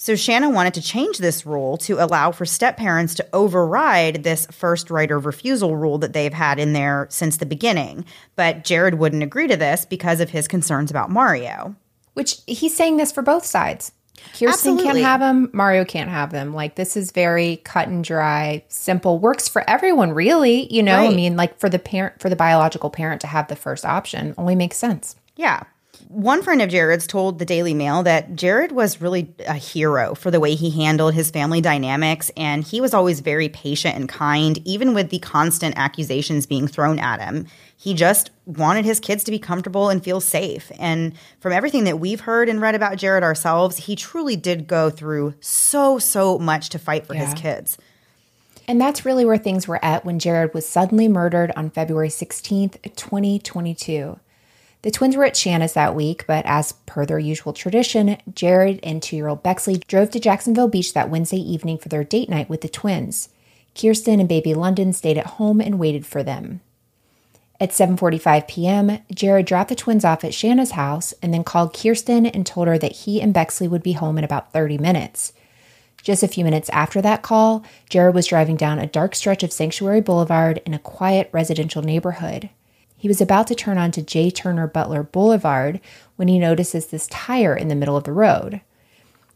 [0.00, 4.46] So Shanna wanted to change this rule to allow for step parents to override this
[4.46, 8.04] first right of refusal rule that they've had in there since the beginning.
[8.36, 11.74] But Jared wouldn't agree to this because of his concerns about Mario.
[12.14, 13.90] Which he's saying this for both sides.
[14.30, 14.84] Kirsten Absolutely.
[14.84, 16.54] can't have them, Mario can't have them.
[16.54, 21.08] Like this is very cut and dry, simple, works for everyone really, you know?
[21.10, 24.32] I mean, like for the parent for the biological parent to have the first option
[24.38, 25.16] only makes sense.
[25.34, 25.64] Yeah.
[26.08, 30.30] One friend of Jared's told the Daily Mail that Jared was really a hero for
[30.30, 34.58] the way he handled his family dynamics, and he was always very patient and kind,
[34.64, 37.46] even with the constant accusations being thrown at him.
[37.76, 40.72] He just wanted his kids to be comfortable and feel safe.
[40.78, 44.88] And from everything that we've heard and read about Jared ourselves, he truly did go
[44.88, 47.76] through so, so much to fight for his kids.
[48.66, 52.82] And that's really where things were at when Jared was suddenly murdered on February 16th,
[52.96, 54.18] 2022.
[54.82, 59.02] The twins were at Shanna's that week, but as per their usual tradition, Jared and
[59.02, 62.48] two year old Bexley drove to Jacksonville Beach that Wednesday evening for their date night
[62.48, 63.28] with the twins.
[63.74, 66.60] Kirsten and baby London stayed at home and waited for them.
[67.60, 72.24] At 7:45 p.m., Jared dropped the twins off at Shanna's house and then called Kirsten
[72.24, 75.32] and told her that he and Bexley would be home in about 30 minutes.
[76.04, 79.52] Just a few minutes after that call, Jared was driving down a dark stretch of
[79.52, 82.48] Sanctuary Boulevard in a quiet residential neighborhood.
[82.98, 84.30] He was about to turn onto J.
[84.30, 85.80] Turner Butler Boulevard
[86.16, 88.60] when he notices this tire in the middle of the road.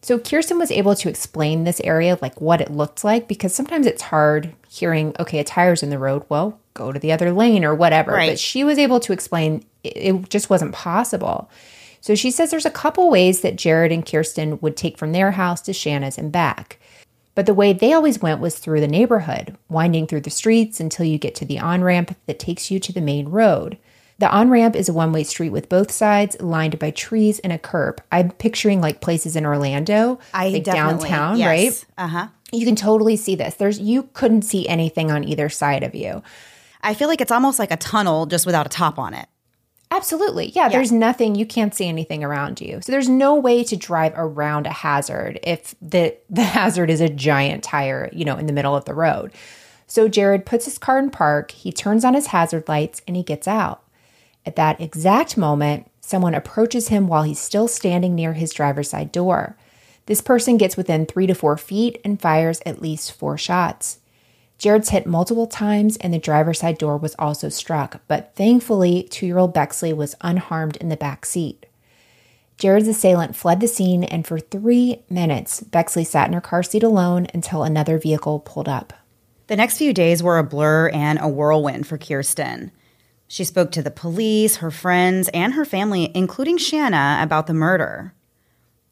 [0.03, 3.87] So Kirsten was able to explain this area, like what it looked like, because sometimes
[3.87, 6.25] it's hard hearing, okay, a tire's in the road.
[6.29, 8.11] Well, go to the other lane or whatever.
[8.11, 8.31] Right.
[8.31, 11.49] But she was able to explain it, it just wasn't possible.
[12.01, 15.31] So she says there's a couple ways that Jared and Kirsten would take from their
[15.31, 16.81] house to Shanna's and back.
[17.35, 21.07] But the way they always went was through the neighborhood, winding through the streets until
[21.07, 23.79] you get to the on ramp that takes you to the main road.
[24.19, 27.53] The on ramp is a one way street with both sides lined by trees and
[27.53, 28.03] a curb.
[28.13, 31.47] I'm picturing like places in Orlando, I like downtown, yes.
[31.47, 31.85] right?
[31.99, 32.29] Uh huh.
[32.53, 33.55] You can totally see this.
[33.55, 36.23] There's you couldn't see anything on either side of you.
[36.83, 39.27] I feel like it's almost like a tunnel just without a top on it.
[39.93, 40.49] Absolutely.
[40.55, 42.81] Yeah, there's nothing you can't see anything around you.
[42.81, 47.11] So there's no way to drive around a hazard if the the hazard is a
[47.11, 49.33] giant tire, you know, in the middle of the road.
[49.87, 53.23] So Jared puts his car in park, he turns on his hazard lights and he
[53.23, 53.83] gets out.
[54.47, 59.13] At that exact moment, someone approaches him while he's still standing near his driver's side
[59.13, 59.59] door.
[60.07, 63.99] This person gets within 3 to 4 feet and fires at least 4 shots.
[64.63, 69.27] Jared's hit multiple times and the driver's side door was also struck, but thankfully, two
[69.27, 71.67] year old Bexley was unharmed in the back seat.
[72.59, 76.85] Jared's assailant fled the scene, and for three minutes, Bexley sat in her car seat
[76.85, 78.93] alone until another vehicle pulled up.
[79.49, 82.71] The next few days were a blur and a whirlwind for Kirsten.
[83.27, 88.15] She spoke to the police, her friends, and her family, including Shanna, about the murder.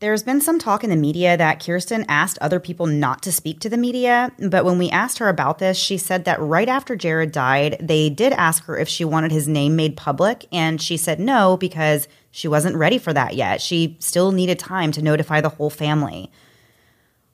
[0.01, 3.61] There's been some talk in the media that Kirsten asked other people not to speak
[3.61, 6.97] to the media, but when we asked her about this, she said that right after
[6.97, 10.97] Jared died, they did ask her if she wanted his name made public, and she
[10.97, 13.61] said no because she wasn't ready for that yet.
[13.61, 16.33] She still needed time to notify the whole family.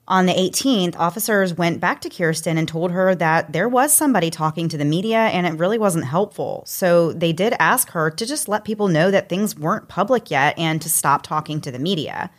[0.09, 4.29] On the 18th, officers went back to Kirsten and told her that there was somebody
[4.29, 6.63] talking to the media and it really wasn't helpful.
[6.65, 10.59] So they did ask her to just let people know that things weren't public yet
[10.59, 12.29] and to stop talking to the media.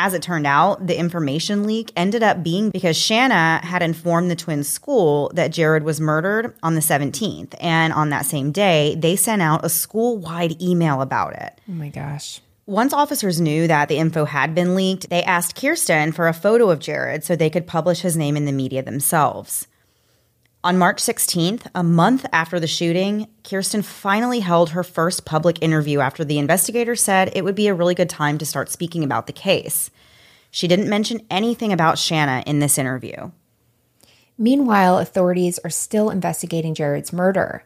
[0.00, 4.36] As it turned out, the information leak ended up being because Shanna had informed the
[4.36, 7.52] twins' school that Jared was murdered on the 17th.
[7.60, 11.60] And on that same day, they sent out a school wide email about it.
[11.68, 12.40] Oh my gosh.
[12.64, 16.70] Once officers knew that the info had been leaked, they asked Kirsten for a photo
[16.70, 19.66] of Jared so they could publish his name in the media themselves.
[20.68, 26.00] On March 16th, a month after the shooting, Kirsten finally held her first public interview
[26.00, 29.26] after the investigator said it would be a really good time to start speaking about
[29.26, 29.90] the case.
[30.50, 33.30] She didn't mention anything about Shanna in this interview.
[34.36, 37.64] Meanwhile, authorities are still investigating Jared's murder.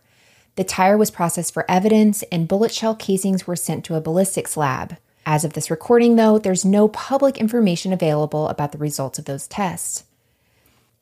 [0.54, 4.56] The tire was processed for evidence, and bullet shell casings were sent to a ballistics
[4.56, 4.96] lab.
[5.26, 9.48] As of this recording, though, there's no public information available about the results of those
[9.48, 10.04] tests.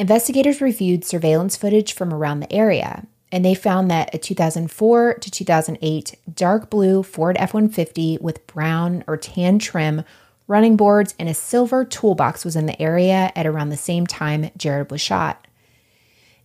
[0.00, 5.30] Investigators reviewed surveillance footage from around the area, and they found that a 2004 to
[5.30, 10.02] 2008 dark blue Ford F 150 with brown or tan trim,
[10.48, 14.50] running boards, and a silver toolbox was in the area at around the same time
[14.56, 15.46] Jared was shot.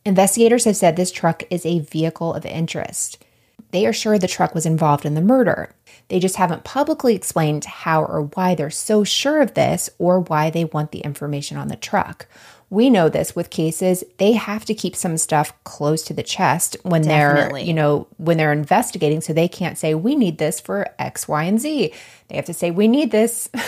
[0.03, 3.23] Investigators have said this truck is a vehicle of interest.
[3.71, 5.73] They are sure the truck was involved in the murder.
[6.09, 10.49] They just haven't publicly explained how or why they're so sure of this or why
[10.49, 12.27] they want the information on the truck.
[12.71, 16.75] We know this with cases, they have to keep some stuff close to the chest
[16.81, 17.61] when Definitely.
[17.61, 19.21] they're, you know, when they're investigating.
[19.21, 21.93] So they can't say, we need this for X, Y, and Z.
[22.27, 23.49] They have to say, we need this.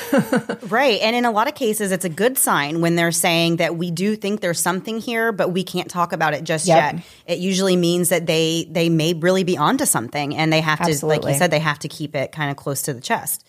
[0.69, 0.99] Right.
[1.01, 3.91] And in a lot of cases, it's a good sign when they're saying that we
[3.91, 6.93] do think there's something here, but we can't talk about it just Yep.
[6.93, 7.03] yet.
[7.27, 11.05] It usually means that they they may really be onto something and they have to,
[11.05, 13.45] like you said, they have to keep it kind of close to the chest.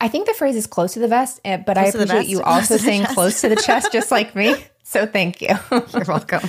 [0.00, 2.26] I think the phrase is close to the vest, eh, but I Close the appreciate
[2.28, 4.54] you also saying close to the chest, just like me.
[4.82, 5.48] So thank you.
[5.70, 6.48] You're welcome.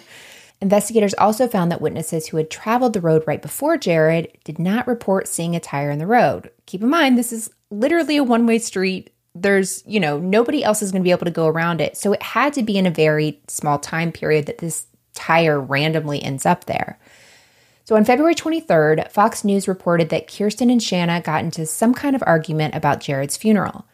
[0.60, 4.88] Investigators also found that witnesses who had traveled the road right before Jared did not
[4.88, 6.50] report seeing a tire in the road.
[6.66, 9.10] Keep in mind, this is literally a one way street.
[9.34, 11.96] There's, you know, nobody else is going to be able to go around it.
[11.96, 16.20] So it had to be in a very small time period that this tire randomly
[16.20, 16.98] ends up there.
[17.88, 22.14] So on February 23rd, Fox News reported that Kirsten and Shanna got into some kind
[22.14, 23.86] of argument about Jared's funeral.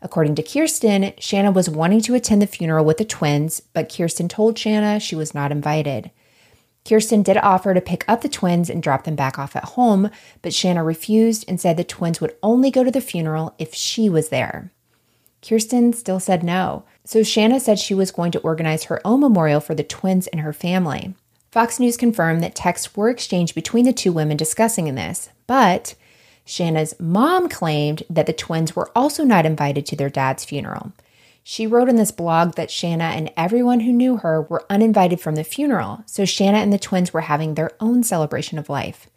[0.00, 4.26] According to Kirsten, Shanna was wanting to attend the funeral with the twins, but Kirsten
[4.26, 6.10] told Shanna she was not invited.
[6.88, 10.10] Kirsten did offer to pick up the twins and drop them back off at home,
[10.40, 14.08] but Shanna refused and said the twins would only go to the funeral if she
[14.08, 14.72] was there.
[15.46, 19.60] Kirsten still said no, so Shanna said she was going to organize her own memorial
[19.60, 21.14] for the twins and her family.
[21.56, 25.94] Fox News confirmed that texts were exchanged between the two women discussing this, but
[26.44, 30.92] Shanna's mom claimed that the twins were also not invited to their dad's funeral.
[31.42, 35.34] She wrote in this blog that Shanna and everyone who knew her were uninvited from
[35.34, 39.08] the funeral, so Shanna and the twins were having their own celebration of life.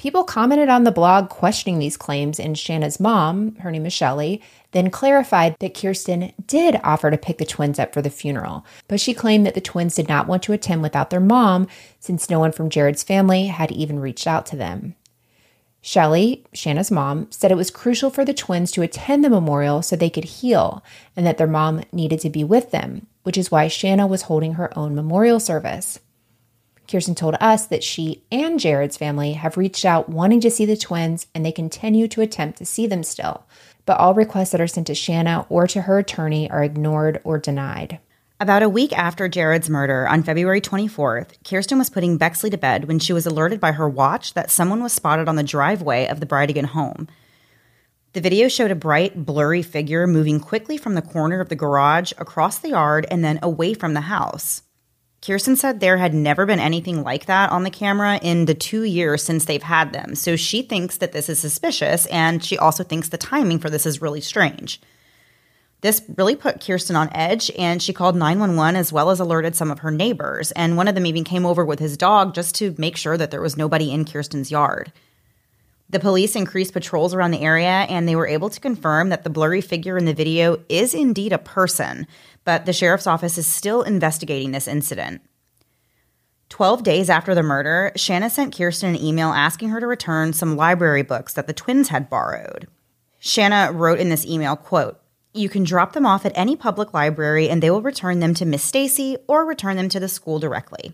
[0.00, 4.40] People commented on the blog questioning these claims, and Shanna's mom, her name is Shelley,
[4.70, 8.98] then clarified that Kirsten did offer to pick the twins up for the funeral, but
[8.98, 12.38] she claimed that the twins did not want to attend without their mom since no
[12.38, 14.94] one from Jared's family had even reached out to them.
[15.82, 19.96] Shelley, Shanna's mom, said it was crucial for the twins to attend the memorial so
[19.96, 20.82] they could heal
[21.14, 24.54] and that their mom needed to be with them, which is why Shanna was holding
[24.54, 26.00] her own memorial service.
[26.90, 30.76] Kirsten told us that she and Jared's family have reached out wanting to see the
[30.76, 33.44] twins and they continue to attempt to see them still.
[33.86, 37.38] But all requests that are sent to Shanna or to her attorney are ignored or
[37.38, 38.00] denied.
[38.40, 42.86] About a week after Jared's murder on February 24th, Kirsten was putting Bexley to bed
[42.86, 46.18] when she was alerted by her watch that someone was spotted on the driveway of
[46.18, 47.06] the Bridegan home.
[48.14, 52.12] The video showed a bright, blurry figure moving quickly from the corner of the garage
[52.18, 54.62] across the yard and then away from the house.
[55.24, 58.84] Kirsten said there had never been anything like that on the camera in the two
[58.84, 62.82] years since they've had them, so she thinks that this is suspicious, and she also
[62.82, 64.80] thinks the timing for this is really strange.
[65.82, 69.70] This really put Kirsten on edge, and she called 911 as well as alerted some
[69.70, 70.52] of her neighbors.
[70.52, 73.30] And one of them even came over with his dog just to make sure that
[73.30, 74.92] there was nobody in Kirsten's yard.
[75.88, 79.30] The police increased patrols around the area, and they were able to confirm that the
[79.30, 82.06] blurry figure in the video is indeed a person,
[82.44, 85.22] but the sheriff's office is still investigating this incident.
[86.50, 90.56] 12 days after the murder, Shanna sent Kirsten an email asking her to return some
[90.56, 92.66] library books that the twins had borrowed.
[93.20, 95.00] Shanna wrote in this email, quote,
[95.32, 98.44] you can drop them off at any public library and they will return them to
[98.44, 100.92] Miss Stacy or return them to the school directly.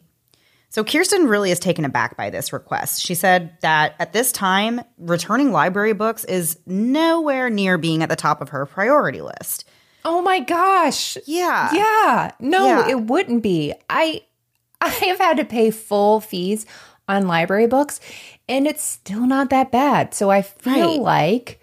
[0.69, 3.01] So Kirsten really is taken aback by this request.
[3.01, 8.17] She said that at this time, returning library books is nowhere near being at the
[8.17, 9.65] top of her priority list.
[10.09, 11.19] Oh my gosh.
[11.27, 11.69] Yeah.
[11.75, 12.31] Yeah.
[12.39, 12.89] No, Yeah.
[12.91, 13.75] it wouldn't be.
[13.91, 14.23] I
[14.81, 16.65] I have had to pay full fees
[17.09, 18.01] on library books
[18.49, 20.15] and it's still not that bad.
[20.15, 21.01] So I feel Right.
[21.01, 21.61] like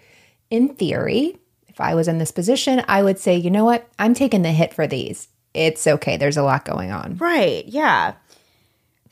[0.50, 1.36] in theory,
[1.68, 3.88] if I was in this position, I would say, "You know what?
[3.98, 5.28] I'm taking the hit for these.
[5.54, 6.16] It's okay.
[6.16, 8.12] There's a lot going on." Right, yeah.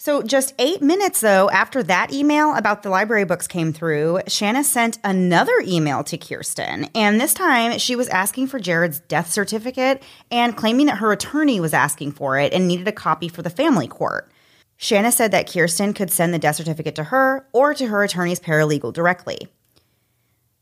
[0.04, 4.64] So, just eight minutes though after that email about the library books came through, Shanna
[4.64, 6.88] sent another email to Kirsten.
[6.92, 11.60] And this time she was asking for Jared's death certificate and claiming that her attorney
[11.60, 14.28] was asking for it and needed a copy for the family court.
[14.76, 18.40] Shanna said that Kirsten could send the death certificate to her or to her attorney's
[18.40, 19.46] paralegal directly.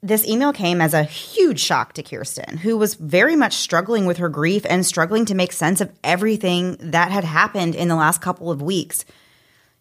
[0.02, 4.18] This email came as a huge shock to Kirsten, who was very much struggling with
[4.18, 8.20] her grief and struggling to make sense of everything that had happened in the last
[8.20, 9.06] couple of weeks.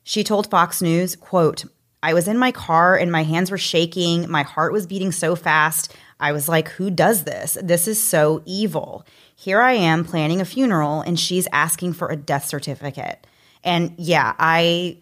[0.03, 1.65] She told Fox News, quote,
[2.01, 4.29] I was in my car and my hands were shaking.
[4.29, 5.95] My heart was beating so fast.
[6.19, 7.57] I was like, who does this?
[7.61, 9.05] This is so evil.
[9.35, 13.25] Here I am planning a funeral and she's asking for a death certificate.
[13.63, 14.99] And yeah, I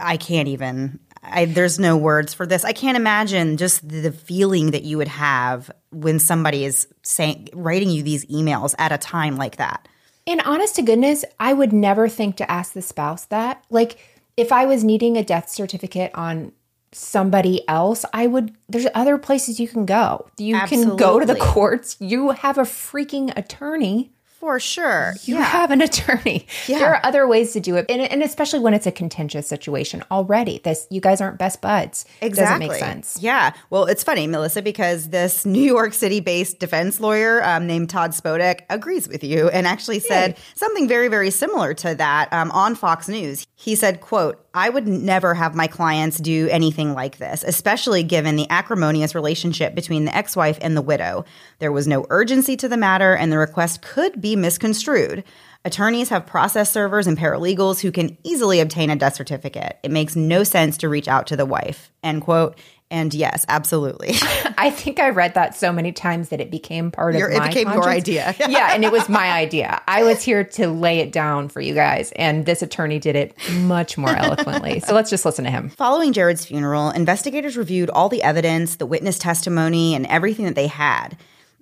[0.00, 1.00] I can't even.
[1.22, 2.64] I, there's no words for this.
[2.64, 7.88] I can't imagine just the feeling that you would have when somebody is saying writing
[7.88, 9.88] you these emails at a time like that.
[10.26, 13.64] And honest to goodness, I would never think to ask the spouse that.
[13.70, 13.98] Like,
[14.36, 16.52] if I was needing a death certificate on
[16.92, 20.28] somebody else, I would there's other places you can go.
[20.38, 21.96] You can go to the courts.
[22.00, 24.12] You have a freaking attorney.
[24.44, 25.14] For sure.
[25.22, 25.42] You yeah.
[25.44, 26.46] have an attorney.
[26.66, 26.78] Yeah.
[26.78, 27.86] There are other ways to do it.
[27.88, 30.60] And, and especially when it's a contentious situation already.
[30.62, 32.06] This you guys aren't best buds.
[32.22, 32.68] Exactly.
[32.68, 33.18] Doesn't make sense.
[33.20, 33.52] Yeah.
[33.70, 38.12] Well, it's funny, Melissa, because this New York City based defense lawyer um, named Todd
[38.12, 42.74] Spodek agrees with you and actually said something very, very similar to that um, on
[42.74, 43.46] Fox News.
[43.56, 48.36] He said, quote, I would never have my clients do anything like this, especially given
[48.36, 51.24] the acrimonious relationship between the ex wife and the widow.
[51.58, 55.24] There was no urgency to the matter, and the request could be misconstrued.
[55.64, 59.78] Attorneys have process servers and paralegals who can easily obtain a death certificate.
[59.82, 61.90] It makes no sense to reach out to the wife.
[62.02, 62.56] End quote.
[62.90, 64.10] And yes, absolutely.
[64.58, 67.38] I think I read that so many times that it became part Your- of it
[67.38, 68.34] my became your idea.
[68.48, 69.82] yeah, and it was my idea.
[69.88, 73.34] I was here to lay it down for you guys, and this attorney did it
[73.52, 74.80] much more eloquently.
[74.80, 75.70] So let's just listen to him.
[75.70, 80.68] Following Jared's funeral, investigators reviewed all the evidence, the witness testimony, and everything that they
[80.68, 81.16] had.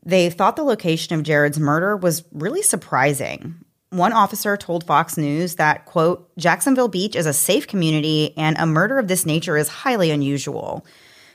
[0.05, 3.55] They thought the location of Jared's murder was really surprising.
[3.91, 8.67] One officer told Fox News that, quote, Jacksonville Beach is a safe community and a
[8.67, 10.85] murder of this nature is highly unusual.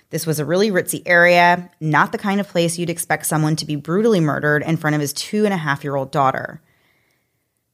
[0.10, 3.66] This was a really ritzy area, not the kind of place you'd expect someone to
[3.66, 6.62] be brutally murdered in front of his two and a half year old daughter.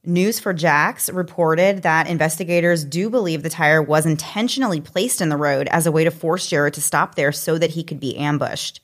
[0.06, 5.86] News4Jax reported that investigators do believe the tire was intentionally placed in the road as
[5.86, 8.80] a way to force Jared to stop there so that he could be ambushed.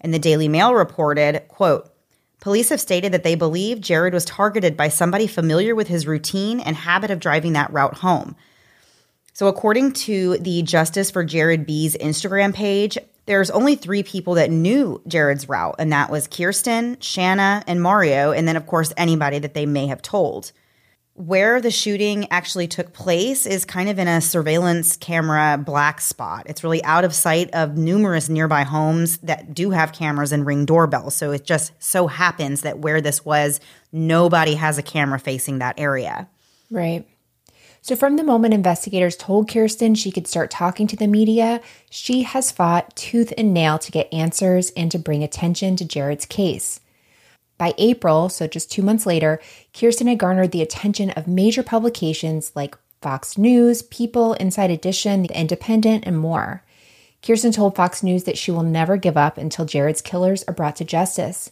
[0.00, 1.90] And the Daily Mail reported, quote,
[2.38, 6.60] Police have stated that they believe Jared was targeted by somebody familiar with his routine
[6.60, 8.36] and habit of driving that route home.
[9.32, 14.50] So, according to the Justice for Jared B's Instagram page, there's only three people that
[14.50, 19.38] knew Jared's route, and that was Kirsten, Shanna, and Mario, and then, of course, anybody
[19.38, 20.52] that they may have told.
[21.14, 26.44] Where the shooting actually took place is kind of in a surveillance camera black spot.
[26.46, 30.64] It's really out of sight of numerous nearby homes that do have cameras and ring
[30.64, 31.14] doorbells.
[31.14, 33.60] So it just so happens that where this was,
[33.92, 36.26] nobody has a camera facing that area.
[36.70, 37.06] Right.
[37.82, 42.22] So, from the moment investigators told Kirsten she could start talking to the media, she
[42.22, 46.80] has fought tooth and nail to get answers and to bring attention to Jared's case.
[47.56, 49.40] By April, so just two months later,
[49.78, 55.38] Kirsten had garnered the attention of major publications like Fox News, People, Inside Edition, The
[55.38, 56.62] Independent, and more.
[57.22, 60.76] Kirsten told Fox News that she will never give up until Jared's killers are brought
[60.76, 61.50] to justice.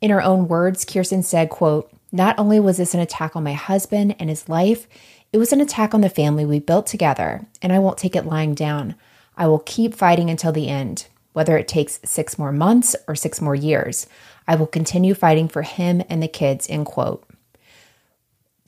[0.00, 3.52] In her own words, Kirsten said, quote, Not only was this an attack on my
[3.52, 4.86] husband and his life,
[5.32, 8.26] it was an attack on the family we built together, and I won't take it
[8.26, 8.94] lying down.
[9.36, 13.40] I will keep fighting until the end, whether it takes six more months or six
[13.40, 14.06] more years.
[14.46, 17.24] I will continue fighting for him and the kids, end quote.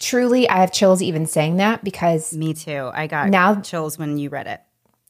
[0.00, 2.90] Truly, I have chills even saying that because Me too.
[2.94, 4.60] I got Now- chills when you read it.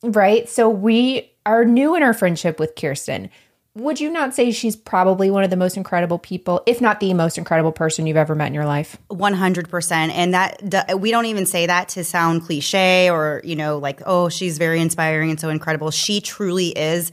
[0.02, 0.48] right?
[0.48, 3.30] So we are new in our friendship with Kirsten.
[3.76, 7.12] Would you not say she's probably one of the most incredible people, if not the
[7.12, 8.96] most incredible person you've ever met in your life?
[9.10, 14.00] 100% and that we don't even say that to sound cliche or you know like
[14.06, 15.90] oh she's very inspiring and so incredible.
[15.90, 17.10] She truly is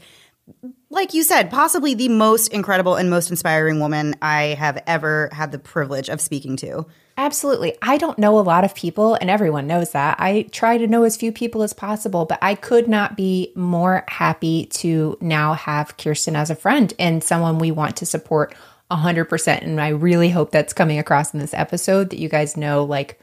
[0.90, 5.52] like you said possibly the most incredible and most inspiring woman i have ever had
[5.52, 6.84] the privilege of speaking to
[7.16, 7.76] Absolutely.
[7.82, 10.18] I don't know a lot of people, and everyone knows that.
[10.18, 14.04] I try to know as few people as possible, but I could not be more
[14.08, 18.54] happy to now have Kirsten as a friend and someone we want to support
[18.90, 19.62] 100%.
[19.62, 23.20] And I really hope that's coming across in this episode that you guys know like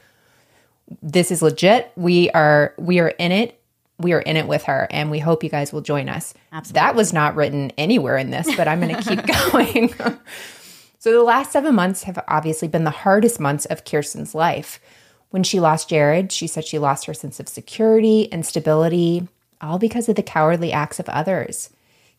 [1.02, 1.92] this is legit.
[1.96, 3.60] We are we are in it.
[3.98, 6.34] We are in it with her and we hope you guys will join us.
[6.52, 6.80] Absolutely.
[6.80, 9.94] That was not written anywhere in this, but I'm going to keep going.
[11.02, 14.78] So the last seven months have obviously been the hardest months of Kirsten's life.
[15.30, 19.26] When she lost Jared, she said she lost her sense of security and stability,
[19.62, 21.70] all because of the cowardly acts of others.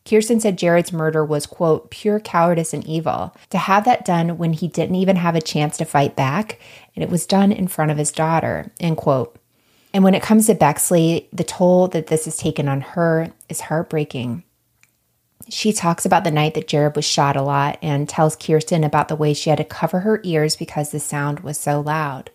[0.04, 3.32] Kirsten said Jared's murder was, quote, pure cowardice and evil.
[3.50, 6.58] To have that done when he didn't even have a chance to fight back,
[6.96, 9.36] and it was done in front of his daughter, end quote.
[9.94, 13.60] And when it comes to Bexley, the toll that this has taken on her is
[13.60, 14.42] heartbreaking.
[15.48, 19.08] She talks about the night that Jared was shot a lot and tells Kirsten about
[19.08, 22.30] the way she had to cover her ears because the sound was so loud.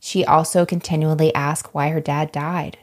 [0.00, 2.78] She also continually asks why her dad died.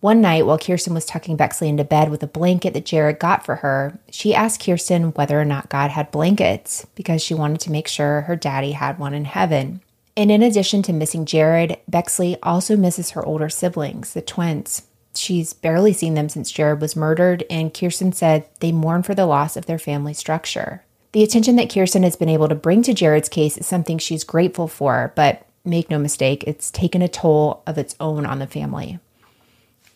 [0.00, 3.44] One night, while Kirsten was tucking Bexley into bed with a blanket that Jared got
[3.44, 7.72] for her, she asked Kirsten whether or not God had blankets because she wanted to
[7.72, 9.80] make sure her daddy had one in heaven.
[10.16, 14.82] And in addition to missing Jared, Bexley also misses her older siblings, the twins.
[15.18, 19.26] She's barely seen them since Jared was murdered, and Kirsten said they mourn for the
[19.26, 20.84] loss of their family structure.
[21.12, 24.24] The attention that Kirsten has been able to bring to Jared's case is something she's
[24.24, 28.46] grateful for, but make no mistake, it's taken a toll of its own on the
[28.46, 28.98] family.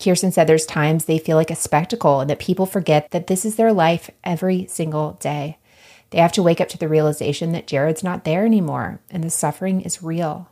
[0.02, 3.44] Kirsten said there's times they feel like a spectacle and that people forget that this
[3.44, 5.58] is their life every single day.
[6.10, 9.30] They have to wake up to the realization that Jared's not there anymore and the
[9.30, 10.48] suffering is real.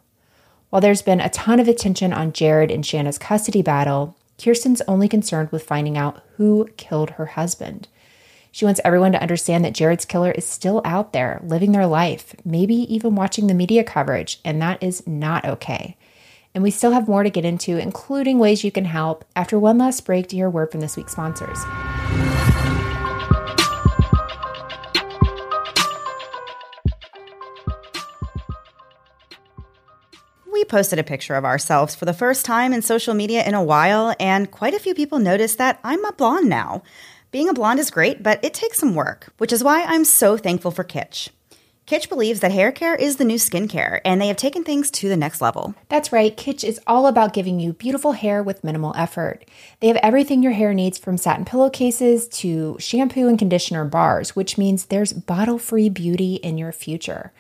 [0.71, 5.09] While there's been a ton of attention on Jared and Shanna's custody battle, Kirsten's only
[5.09, 7.89] concerned with finding out who killed her husband.
[8.53, 12.35] She wants everyone to understand that Jared's killer is still out there, living their life,
[12.45, 15.97] maybe even watching the media coverage, and that is not okay.
[16.55, 19.79] And we still have more to get into, including ways you can help, after one
[19.79, 21.59] last break to hear word from this week's sponsors.
[30.61, 33.63] We posted a picture of ourselves for the first time in social media in a
[33.63, 36.83] while, and quite a few people noticed that I'm a blonde now.
[37.31, 40.37] Being a blonde is great, but it takes some work, which is why I'm so
[40.37, 41.31] thankful for Kitsch.
[41.87, 45.09] Kitsch believes that hair care is the new skincare, and they have taken things to
[45.09, 45.75] the next level.
[45.89, 49.47] That's right, Kitsch is all about giving you beautiful hair with minimal effort.
[49.81, 54.59] They have everything your hair needs from satin pillowcases to shampoo and conditioner bars, which
[54.59, 57.33] means there's bottle free beauty in your future.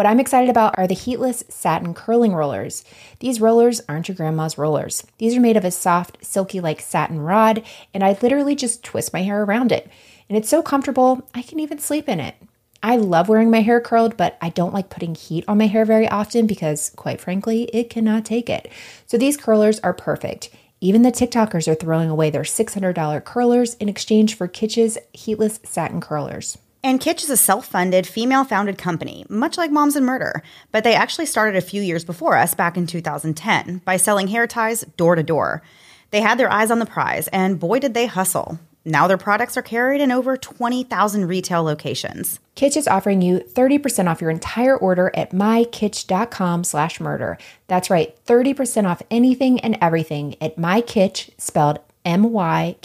[0.00, 2.86] What I'm excited about are the heatless satin curling rollers.
[3.18, 5.06] These rollers aren't your grandma's rollers.
[5.18, 9.12] These are made of a soft, silky like satin rod, and I literally just twist
[9.12, 9.90] my hair around it.
[10.30, 12.34] And it's so comfortable, I can even sleep in it.
[12.82, 15.84] I love wearing my hair curled, but I don't like putting heat on my hair
[15.84, 18.72] very often because, quite frankly, it cannot take it.
[19.04, 20.48] So these curlers are perfect.
[20.80, 26.00] Even the TikTokers are throwing away their $600 curlers in exchange for Kitsch's heatless satin
[26.00, 26.56] curlers.
[26.82, 30.82] And Kitsch is a self funded, female founded company, much like Moms and Murder, but
[30.82, 34.82] they actually started a few years before us back in 2010 by selling hair ties
[34.96, 35.62] door to door.
[36.10, 38.58] They had their eyes on the prize, and boy, did they hustle.
[38.84, 42.40] Now their products are carried in over 20,000 retail locations.
[42.56, 47.36] Kitsch is offering you 30% off your entire order at mykitsch.com slash murder.
[47.68, 52.80] That's right, 30% off anything and everything at mykitsch, spelled M-Y-K-I-T-S-C-H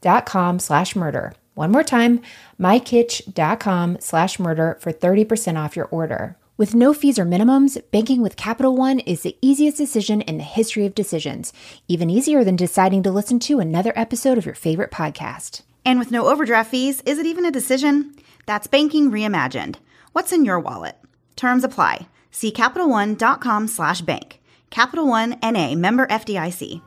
[0.00, 1.34] dot com slash murder.
[1.60, 2.22] One more time,
[2.58, 6.38] mykitsch.com slash murder for 30% off your order.
[6.56, 10.42] With no fees or minimums, banking with Capital One is the easiest decision in the
[10.42, 11.52] history of decisions,
[11.86, 15.60] even easier than deciding to listen to another episode of your favorite podcast.
[15.84, 18.14] And with no overdraft fees, is it even a decision?
[18.46, 19.76] That's banking reimagined.
[20.12, 20.96] What's in your wallet?
[21.36, 22.08] Terms apply.
[22.30, 24.40] See CapitalOne.com slash bank.
[24.70, 26.80] Capital One NA member FDIC.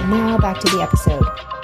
[0.00, 1.55] And now back to the episode.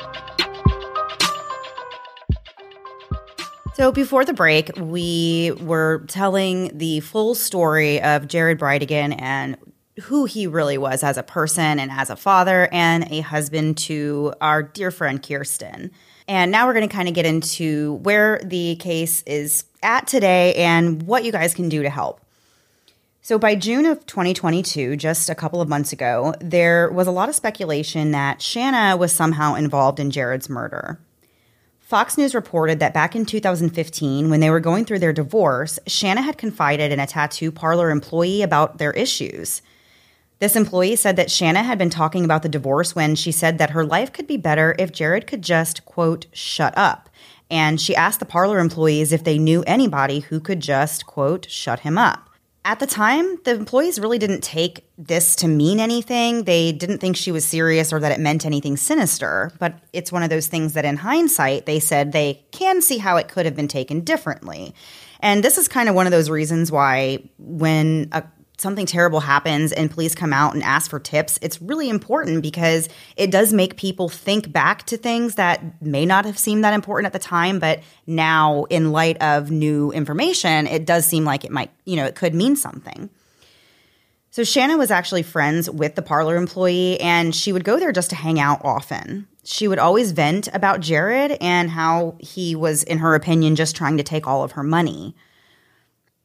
[3.75, 9.57] So before the break, we were telling the full story of Jared Bridegan and
[10.03, 14.35] who he really was as a person and as a father and a husband to
[14.43, 15.91] our dear friend Kirsten.
[16.29, 20.55] And now we're going to kind of get into where the case is at today
[20.57, 22.21] and what you guys can do to help.
[23.23, 27.29] So, by June of 2022, just a couple of months ago, there was a lot
[27.29, 30.99] of speculation that Shanna was somehow involved in Jared's murder.
[31.93, 36.23] Fox News reported that back in 2015, when they were going through their divorce, Shanna
[36.23, 39.61] had confided in a tattoo parlor employee about their issues.
[40.39, 43.73] This employee said that Shanna had been talking about the divorce when she said that
[43.73, 47.11] her life could be better if Jared could just, quote, shut up.
[47.51, 51.81] And she asked the parlor employees if they knew anybody who could just, quote, shut
[51.81, 52.31] him up.
[52.65, 56.45] At the time, the employees really didn't take this to mean anything.
[56.45, 59.51] They didn't think she was serious or that it meant anything sinister.
[59.59, 63.17] But it's one of those things that in hindsight, they said they can see how
[63.17, 64.75] it could have been taken differently.
[65.19, 68.23] And this is kind of one of those reasons why when a
[68.63, 72.89] something terrible happens and police come out and ask for tips, it's really important because
[73.17, 77.07] it does make people think back to things that may not have seemed that important
[77.07, 81.51] at the time, but now in light of new information, it does seem like it
[81.51, 83.11] might, you know, it could mean something.
[84.31, 88.09] So Shanna was actually friends with the parlor employee and she would go there just
[88.11, 89.29] to hang out often.
[89.45, 93.99] She would always vent about Jared and how he was, in her opinion, just trying
[93.99, 95.15] to take all of her money.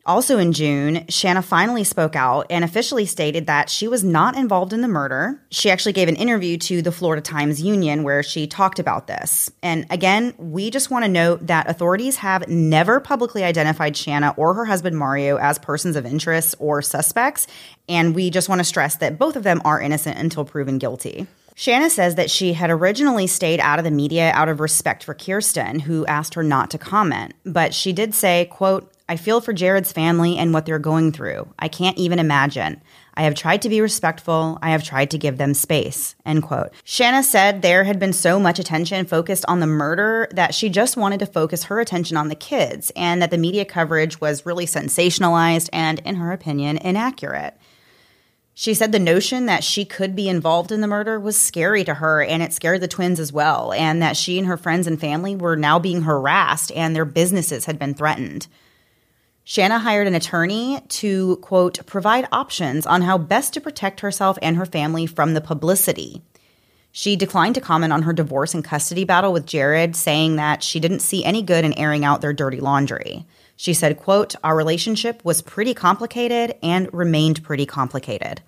[0.08, 4.72] Also in June, Shanna finally spoke out and officially stated that she was not involved
[4.72, 5.38] in the murder.
[5.52, 9.52] She actually gave an interview to the Florida Times Union where she talked about this.
[9.62, 14.54] And again, we just want to note that authorities have never publicly identified Shanna or
[14.54, 17.46] her husband Mario as persons of interest or suspects.
[17.90, 21.28] And we just want to stress that both of them are innocent until proven guilty.
[21.56, 25.16] Shanna says that she had originally stayed out of the media out of respect for
[25.16, 27.34] Kirsten, who asked her not to comment.
[27.46, 31.48] But she did say, quote, I feel for Jared's family and what they're going through.
[31.58, 32.82] I can't even imagine.
[33.14, 34.60] I have tried to be respectful.
[34.62, 36.16] I have tried to give them space.
[36.26, 36.72] End quote.
[36.84, 40.98] Shanna said there had been so much attention focused on the murder that she just
[40.98, 44.66] wanted to focus her attention on the kids and that the media coverage was really
[44.66, 47.58] sensationalized and, in her opinion, inaccurate.
[48.54, 51.94] She said the notion that she could be involved in the murder was scary to
[51.94, 55.00] her and it scared the twins as well, and that she and her friends and
[55.00, 58.48] family were now being harassed and their businesses had been threatened.
[59.50, 64.58] Shanna hired an attorney to, quote, provide options on how best to protect herself and
[64.58, 66.22] her family from the publicity.
[66.92, 70.82] She declined to comment on her divorce and custody battle with Jared, saying that she
[70.82, 73.26] didn't see any good in airing out their dirty laundry.
[73.56, 78.42] She said, quote, Our relationship was pretty complicated and remained pretty complicated.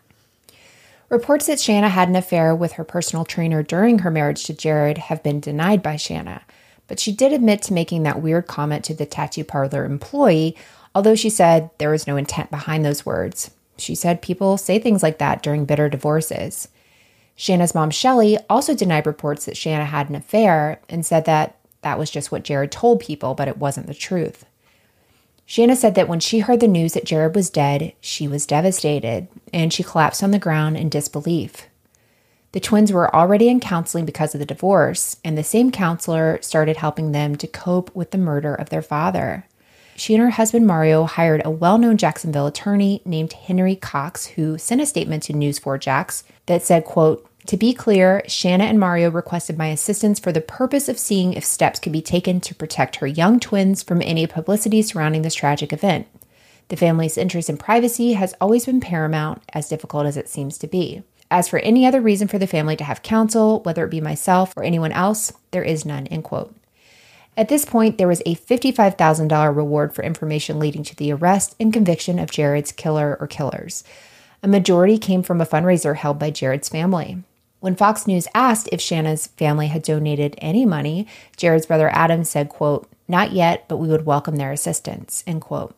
[1.08, 4.98] Reports that Shanna had an affair with her personal trainer during her marriage to Jared
[4.98, 6.42] have been denied by Shanna,
[6.88, 10.58] but she did admit to making that weird comment to the tattoo parlor employee,
[10.94, 13.52] although she said there was no intent behind those words.
[13.78, 16.68] She said people say things like that during bitter divorces.
[17.36, 21.98] Shanna's mom, Shelly, also denied reports that Shanna had an affair and said that that
[21.98, 24.46] was just what Jared told people, but it wasn't the truth.
[25.46, 29.28] Shanna said that when she heard the news that Jared was dead, she was devastated
[29.54, 31.68] and she collapsed on the ground in disbelief.
[32.52, 36.78] The twins were already in counseling because of the divorce, and the same counselor started
[36.78, 39.46] helping them to cope with the murder of their father.
[40.00, 44.58] She and her husband Mario hired a well known Jacksonville attorney named Henry Cox, who
[44.58, 49.58] sent a statement to News4Jax that said, quote, to be clear, Shanna and Mario requested
[49.58, 53.08] my assistance for the purpose of seeing if steps could be taken to protect her
[53.08, 56.08] young twins from any publicity surrounding this tragic event.
[56.70, 60.68] The family's interest in privacy has always been paramount, as difficult as it seems to
[60.68, 61.04] be.
[61.30, 64.56] As for any other reason for the family to have counsel, whether it be myself
[64.56, 66.08] or anyone else, there is none.
[66.08, 66.56] End quote.
[67.40, 71.72] At this point, there was a $55,000 reward for information leading to the arrest and
[71.72, 73.86] conviction of Jared's killer or killers.
[74.44, 77.24] A majority came from a fundraiser held by Jared's family.
[77.62, 82.50] When Fox News asked if Shanna's family had donated any money, Jared's brother Adam said,
[82.50, 85.78] quote, not yet, but we would welcome their assistance, end quote.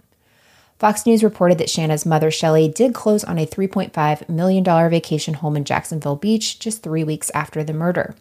[0.80, 5.56] Fox News reported that Shanna's mother, Shelly, did close on a $3.5 million vacation home
[5.56, 8.16] in Jacksonville Beach just three weeks after the murder.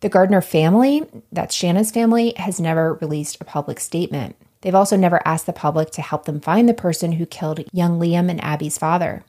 [0.00, 4.36] The Gardner family, that's Shanna's family, has never released a public statement.
[4.60, 7.98] They've also never asked the public to help them find the person who killed young
[7.98, 9.24] Liam and Abby's father.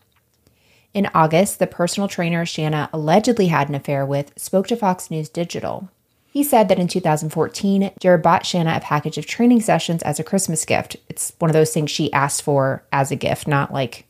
[0.94, 5.30] In August, the personal trainer Shanna allegedly had an affair with spoke to Fox News
[5.30, 5.90] Digital.
[6.32, 10.24] He said that in 2014, Jared bought Shanna a package of training sessions as a
[10.24, 10.96] Christmas gift.
[11.08, 14.06] It's one of those things she asked for as a gift, not like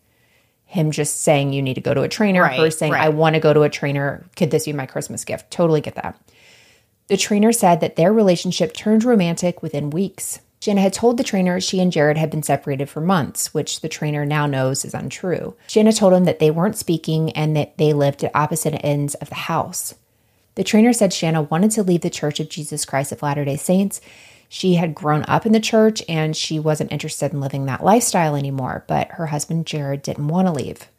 [0.65, 3.03] him just saying you need to go to a trainer, right, her saying, right.
[3.03, 4.25] I want to go to a trainer.
[4.35, 5.49] Could this be my Christmas gift?
[5.49, 6.19] Totally get that.
[7.09, 10.39] The trainer said that their relationship turned romantic within weeks.
[10.61, 13.89] Shanna had told the trainer she and Jared had been separated for months, which the
[13.89, 15.55] trainer now knows is untrue.
[15.67, 19.29] Shanna told him that they weren't speaking and that they lived at opposite ends of
[19.29, 19.95] the house.
[20.53, 23.55] The trainer said Shanna wanted to leave the Church of Jesus Christ of Latter day
[23.55, 24.01] Saints.
[24.47, 28.35] She had grown up in the church and she wasn't interested in living that lifestyle
[28.35, 30.89] anymore, but her husband Jared didn't want to leave.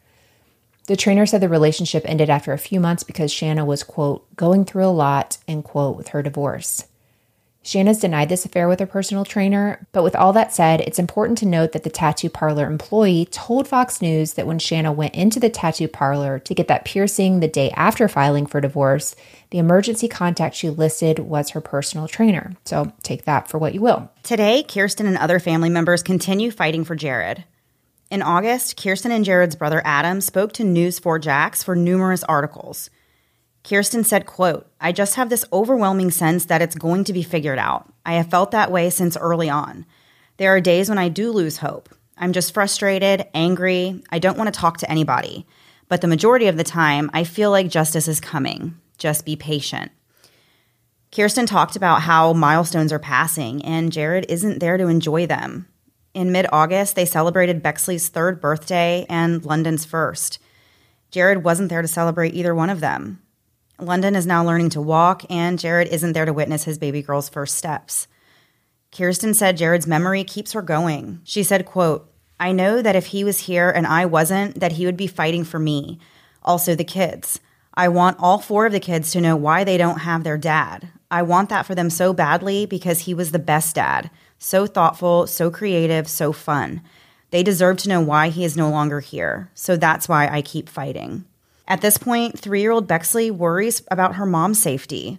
[0.90, 4.64] The trainer said the relationship ended after a few months because Shanna was, quote, going
[4.64, 6.84] through a lot, end quote, with her divorce.
[7.62, 11.38] Shanna's denied this affair with her personal trainer, but with all that said, it's important
[11.38, 15.38] to note that the tattoo parlor employee told Fox News that when Shanna went into
[15.38, 19.14] the tattoo parlor to get that piercing the day after filing for divorce,
[19.50, 22.56] the emergency contact she listed was her personal trainer.
[22.64, 24.10] So take that for what you will.
[24.24, 27.44] Today, Kirsten and other family members continue fighting for Jared.
[28.10, 32.90] In August, Kirsten and Jared's brother Adam spoke to News4Jax for numerous articles.
[33.62, 37.58] Kirsten said, quote, I just have this overwhelming sense that it's going to be figured
[37.58, 37.92] out.
[38.04, 39.86] I have felt that way since early on.
[40.38, 41.88] There are days when I do lose hope.
[42.18, 44.02] I'm just frustrated, angry.
[44.10, 45.46] I don't want to talk to anybody.
[45.86, 48.76] But the majority of the time, I feel like justice is coming.
[48.98, 49.92] Just be patient.
[51.12, 55.68] Kirsten talked about how milestones are passing and Jared isn't there to enjoy them.
[56.12, 60.38] In mid August, they celebrated Bexley's third birthday and London's first.
[61.10, 63.20] Jared wasn't there to celebrate either one of them.
[63.78, 67.28] London is now learning to walk, and Jared isn't there to witness his baby girl's
[67.28, 68.06] first steps.
[68.92, 71.20] Kirsten said Jared's memory keeps her going.
[71.24, 74.86] She said, quote, I know that if he was here and I wasn't, that he
[74.86, 75.98] would be fighting for me.
[76.42, 77.40] Also the kids.
[77.74, 80.88] I want all four of the kids to know why they don't have their dad.
[81.10, 84.10] I want that for them so badly because he was the best dad.
[84.42, 86.80] So thoughtful, so creative, so fun.
[87.30, 89.50] They deserve to know why he is no longer here.
[89.54, 91.26] So that's why I keep fighting.
[91.68, 95.18] At this point, three year old Bexley worries about her mom's safety.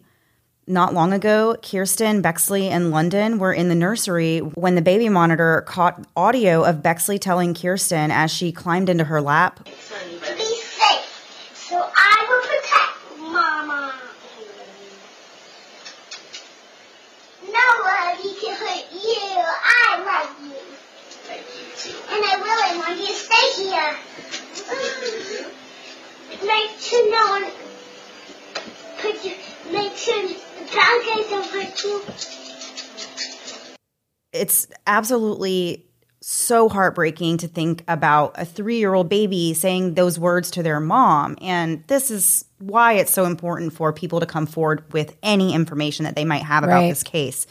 [0.65, 5.61] Not long ago, Kirsten, Bexley, and London were in the nursery when the baby monitor
[5.67, 9.63] caught audio of Bexley telling Kirsten as she climbed into her lap.
[9.63, 13.93] To be safe, so I will protect Mama.
[17.43, 19.41] Nobody can hurt you.
[19.63, 20.72] I love you.
[22.13, 23.95] And I really want you to stay here.
[26.45, 27.51] make sure no one
[28.99, 29.33] put you,
[29.71, 30.35] make sure the
[30.73, 32.01] bad guys don't hurt you.
[34.33, 35.85] It's absolutely
[36.21, 40.79] so heartbreaking to think about a three year old baby saying those words to their
[40.79, 41.37] mom.
[41.41, 46.05] And this is why it's so important for people to come forward with any information
[46.05, 46.89] that they might have about Right.
[46.89, 47.47] this case.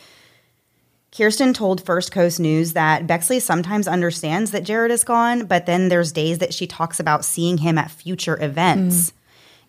[1.16, 5.88] Kirsten told First Coast News that Bexley sometimes understands that Jared is gone, but then
[5.88, 9.12] there's days that she talks about seeing him at future events.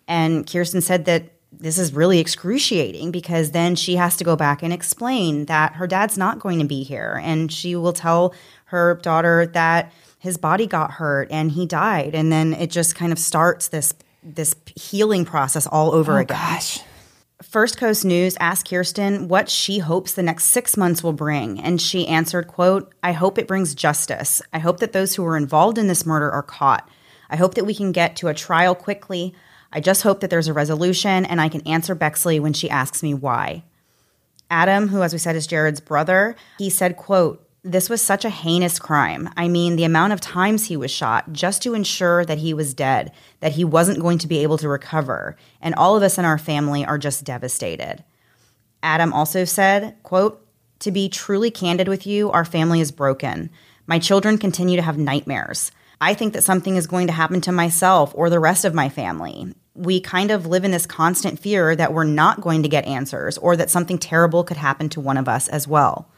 [0.06, 4.62] And Kirsten said that this is really excruciating because then she has to go back
[4.62, 7.20] and explain that her dad's not going to be here.
[7.22, 8.34] And she will tell
[8.66, 12.14] her daughter that his body got hurt and he died.
[12.14, 16.36] And then it just kind of starts this this healing process all over oh, again.
[16.36, 16.80] Gosh.
[17.42, 21.80] First Coast News asked Kirsten what she hopes the next six months will bring, and
[21.80, 24.40] she answered, quote, I hope it brings justice.
[24.52, 26.88] I hope that those who were involved in this murder are caught.
[27.28, 29.34] I hope that we can get to a trial quickly.
[29.72, 33.02] I just hope that there's a resolution and I can answer Bexley when she asks
[33.02, 33.64] me why.
[34.50, 38.30] Adam, who as we said is Jared's brother, he said, quote, this was such a
[38.30, 39.30] heinous crime.
[39.36, 42.74] I mean, the amount of times he was shot just to ensure that he was
[42.74, 46.24] dead, that he wasn't going to be able to recover, and all of us in
[46.24, 48.02] our family are just devastated.
[48.82, 50.44] Adam also said, quote,
[50.80, 53.48] to be truly candid with you, our family is broken.
[53.86, 55.70] My children continue to have nightmares.
[56.00, 58.88] I think that something is going to happen to myself or the rest of my
[58.88, 59.54] family.
[59.74, 63.38] We kind of live in this constant fear that we're not going to get answers
[63.38, 66.08] or that something terrible could happen to one of us as well.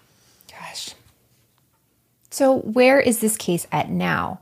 [2.34, 4.40] So, where is this case at now?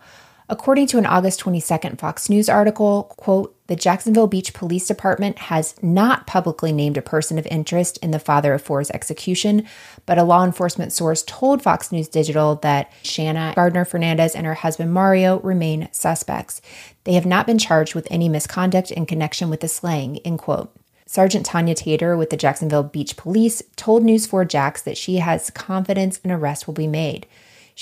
[0.48, 5.74] According to an August 22nd Fox News article, quote, the Jacksonville Beach Police Department has
[5.82, 9.68] not publicly named a person of interest in the father of four's execution,
[10.06, 14.54] but a law enforcement source told Fox News Digital that Shanna Gardner Fernandez and her
[14.54, 16.62] husband Mario remain suspects.
[17.04, 20.74] They have not been charged with any misconduct in connection with the slaying, end quote.
[21.04, 26.30] Sergeant Tanya Tater with the Jacksonville Beach Police told News4Jax that she has confidence an
[26.30, 27.26] arrest will be made.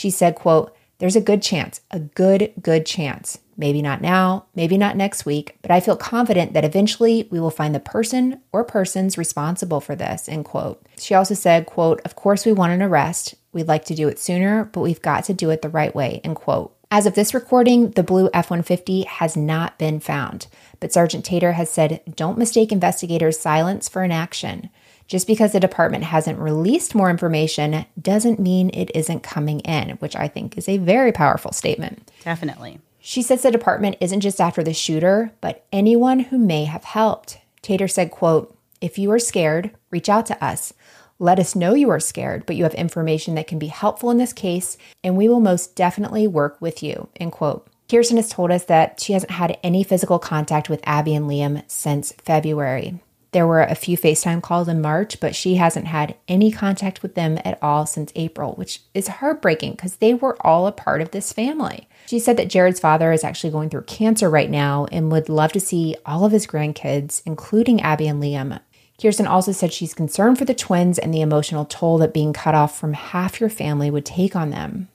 [0.00, 3.38] She said, quote, there's a good chance, a good, good chance.
[3.58, 7.50] Maybe not now, maybe not next week, but I feel confident that eventually we will
[7.50, 10.82] find the person or persons responsible for this, end quote.
[10.96, 13.34] She also said, quote, of course we want an arrest.
[13.52, 16.22] We'd like to do it sooner, but we've got to do it the right way,
[16.24, 16.74] end quote.
[16.90, 20.46] As of this recording, the blue F 150 has not been found,
[20.80, 24.70] but Sergeant Tater has said don't mistake investigators' silence for inaction.
[25.10, 30.14] Just because the department hasn't released more information doesn't mean it isn't coming in, which
[30.14, 32.08] I think is a very powerful statement.
[32.22, 32.78] Definitely.
[33.00, 37.38] She says the department isn't just after the shooter, but anyone who may have helped.
[37.60, 40.72] Tater said, quote, if you are scared, reach out to us.
[41.18, 44.18] Let us know you are scared, but you have information that can be helpful in
[44.18, 47.66] this case, and we will most definitely work with you, end quote.
[47.90, 51.64] Kirsten has told us that she hasn't had any physical contact with Abby and Liam
[51.66, 53.00] since February.
[53.32, 57.14] There were a few FaceTime calls in March, but she hasn't had any contact with
[57.14, 61.12] them at all since April, which is heartbreaking because they were all a part of
[61.12, 61.88] this family.
[62.06, 65.52] She said that Jared's father is actually going through cancer right now and would love
[65.52, 68.58] to see all of his grandkids, including Abby and Liam.
[69.00, 72.54] Kirsten also said she's concerned for the twins and the emotional toll that being cut
[72.54, 74.88] off from half your family would take on them.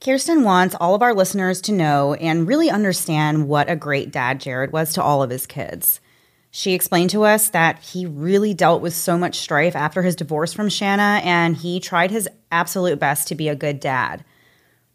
[0.00, 4.40] Kirsten wants all of our listeners to know and really understand what a great dad
[4.40, 6.00] Jared was to all of his kids.
[6.56, 10.54] She explained to us that he really dealt with so much strife after his divorce
[10.54, 14.24] from Shanna, and he tried his absolute best to be a good dad.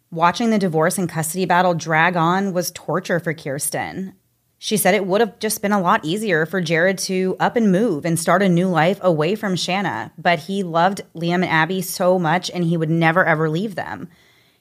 [0.10, 4.16] Watching the divorce and custody battle drag on was torture for Kirsten.
[4.58, 7.72] She said it would have just been a lot easier for Jared to up and
[7.72, 11.84] move and start a new life away from Shanna, but he loved Liam and Abby
[11.84, 14.10] so much and he would never ever leave them.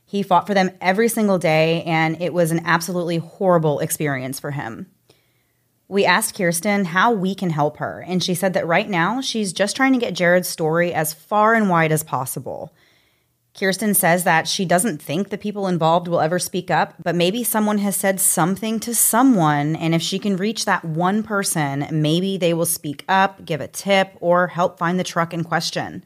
[0.04, 4.50] He fought for them every single day, and it was an absolutely horrible experience for
[4.50, 4.88] him.
[5.90, 9.52] We asked Kirsten how we can help her, and she said that right now she's
[9.52, 12.72] just trying to get Jared's story as far and wide as possible.
[13.58, 17.42] Kirsten says that she doesn't think the people involved will ever speak up, but maybe
[17.42, 22.36] someone has said something to someone, and if she can reach that one person, maybe
[22.36, 26.04] they will speak up, give a tip, or help find the truck in question.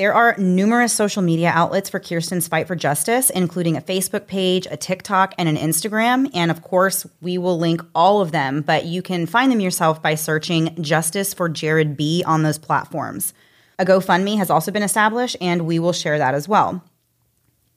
[0.00, 4.66] There are numerous social media outlets for Kirsten's fight for justice, including a Facebook page,
[4.70, 6.30] a TikTok, and an Instagram.
[6.32, 10.02] And of course, we will link all of them, but you can find them yourself
[10.02, 13.34] by searching Justice for Jared B on those platforms.
[13.78, 16.82] A GoFundMe has also been established, and we will share that as well.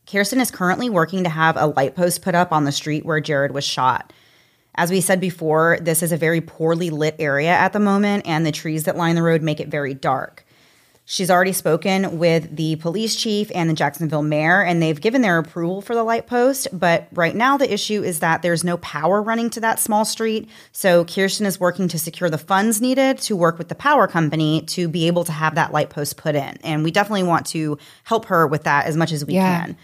[0.09, 3.19] Kirsten is currently working to have a light post put up on the street where
[3.19, 4.13] Jared was shot.
[4.75, 8.45] As we said before, this is a very poorly lit area at the moment, and
[8.45, 10.42] the trees that line the road make it very dark.
[11.13, 15.37] She's already spoken with the police chief and the Jacksonville mayor, and they've given their
[15.37, 16.67] approval for the light post.
[16.73, 20.49] But right now, the issue is that there's no power running to that small street.
[20.71, 24.63] So Kirsten is working to secure the funds needed to work with the power company
[24.69, 26.57] to be able to have that light post put in.
[26.63, 29.65] And we definitely want to help her with that as much as we Yeah.
[29.65, 29.77] can.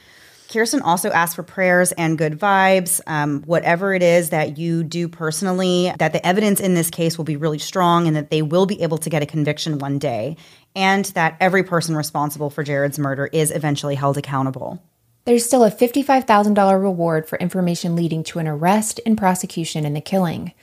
[0.49, 2.99] Kirsten also asked for prayers and good vibes.
[3.05, 7.25] Um, whatever it is that you do personally, that the evidence in this case will
[7.25, 10.37] be really strong and that they will be able to get a conviction one day,
[10.75, 14.81] and that every person responsible for Jared's murder is eventually held accountable.
[15.25, 20.01] There's still a $55,000 reward for information leading to an arrest and prosecution in the
[20.01, 20.53] killing.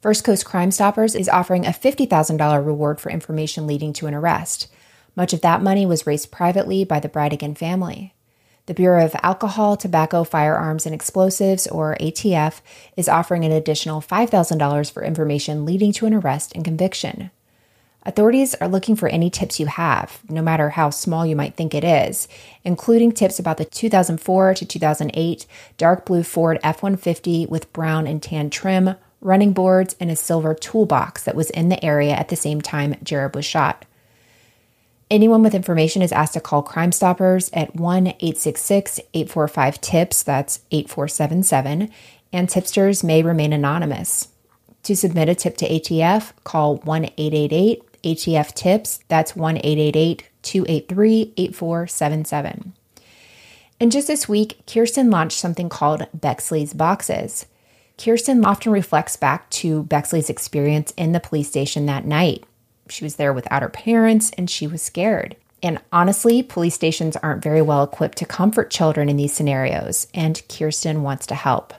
[0.00, 4.68] First Coast Crime Stoppers is offering a $50,000 reward for information leading to an arrest.
[5.16, 8.14] Much of that money was raised privately by the Bridegan family.
[8.66, 12.60] The Bureau of Alcohol, Tobacco, Firearms, and Explosives, or ATF,
[12.96, 17.32] is offering an additional $5,000 for information leading to an arrest and conviction.
[18.04, 21.74] Authorities are looking for any tips you have, no matter how small you might think
[21.74, 22.28] it is,
[22.62, 25.46] including tips about the 2004 to 2008
[25.76, 30.54] dark blue Ford F 150 with brown and tan trim, running boards, and a silver
[30.54, 33.84] toolbox that was in the area at the same time Jared was shot.
[35.12, 40.60] Anyone with information is asked to call Crime Stoppers at 1 866 845 TIPS, that's
[40.70, 41.90] 8477,
[42.32, 44.28] and tipsters may remain anonymous.
[44.84, 51.34] To submit a tip to ATF, call 1 888 ATF TIPS, that's 1 888 283
[51.36, 52.72] 8477.
[53.78, 57.44] And just this week, Kirsten launched something called Bexley's Boxes.
[57.98, 62.44] Kirsten often reflects back to Bexley's experience in the police station that night.
[62.92, 65.36] She was there without her parents and she was scared.
[65.62, 70.42] And honestly, police stations aren't very well equipped to comfort children in these scenarios, and
[70.48, 71.72] Kirsten wants to help.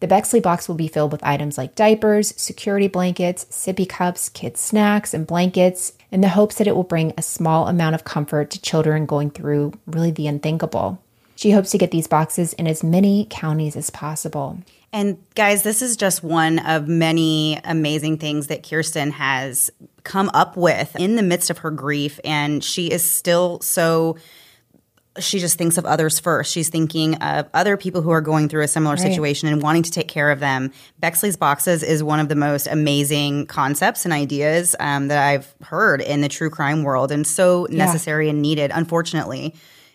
[0.00, 4.60] The Bexley box will be filled with items like diapers, security blankets, sippy cups, kids'
[4.60, 8.50] snacks, and blankets, in the hopes that it will bring a small amount of comfort
[8.50, 11.02] to children going through really the unthinkable.
[11.34, 14.58] She hopes to get these boxes in as many counties as possible.
[14.92, 19.70] And guys, this is just one of many amazing things that Kirsten has
[20.04, 22.18] come up with in the midst of her grief.
[22.24, 24.16] And she is still so,
[25.18, 26.52] she just thinks of others first.
[26.52, 29.90] She's thinking of other people who are going through a similar situation and wanting to
[29.90, 30.72] take care of them.
[31.00, 36.00] Bexley's Boxes is one of the most amazing concepts and ideas um, that I've heard
[36.00, 39.54] in the true crime world and so necessary and needed, unfortunately.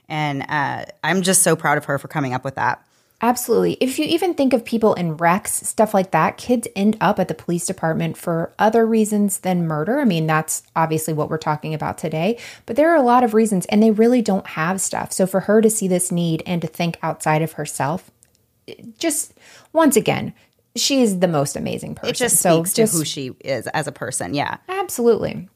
[0.09, 2.85] And uh, I'm just so proud of her for coming up with that.
[3.23, 3.73] Absolutely.
[3.79, 7.27] If you even think of people in wrecks, stuff like that, kids end up at
[7.27, 9.99] the police department for other reasons than murder.
[9.99, 13.35] I mean, that's obviously what we're talking about today, but there are a lot of
[13.35, 15.13] reasons and they really don't have stuff.
[15.13, 18.09] So for her to see this need and to think outside of herself,
[18.97, 19.33] just
[19.71, 20.33] once again,
[20.75, 22.09] she is the most amazing person.
[22.09, 24.33] It just so speaks to who she is as a person.
[24.33, 24.57] Yeah.
[24.67, 25.47] Absolutely.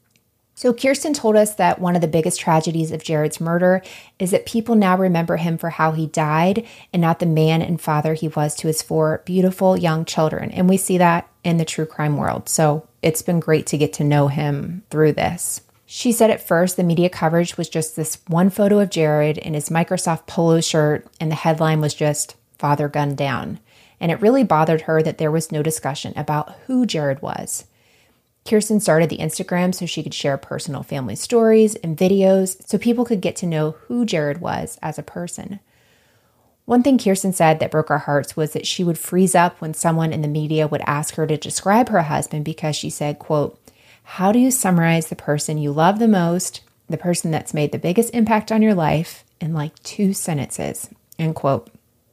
[0.58, 3.82] So, Kirsten told us that one of the biggest tragedies of Jared's murder
[4.18, 7.78] is that people now remember him for how he died and not the man and
[7.78, 10.50] father he was to his four beautiful young children.
[10.50, 12.48] And we see that in the true crime world.
[12.48, 15.60] So, it's been great to get to know him through this.
[15.84, 19.52] She said at first the media coverage was just this one photo of Jared in
[19.52, 23.60] his Microsoft polo shirt, and the headline was just Father Gunned Down.
[24.00, 27.66] And it really bothered her that there was no discussion about who Jared was.
[28.46, 33.04] Kirsten started the Instagram so she could share personal family stories and videos so people
[33.04, 35.60] could get to know who Jared was as a person.
[36.64, 39.74] One thing Kirsten said that broke our hearts was that she would freeze up when
[39.74, 43.58] someone in the media would ask her to describe her husband because she said, quote,
[44.02, 47.78] "How do you summarize the person you love the most, the person that's made the
[47.78, 51.70] biggest impact on your life in like two sentences?" End quote.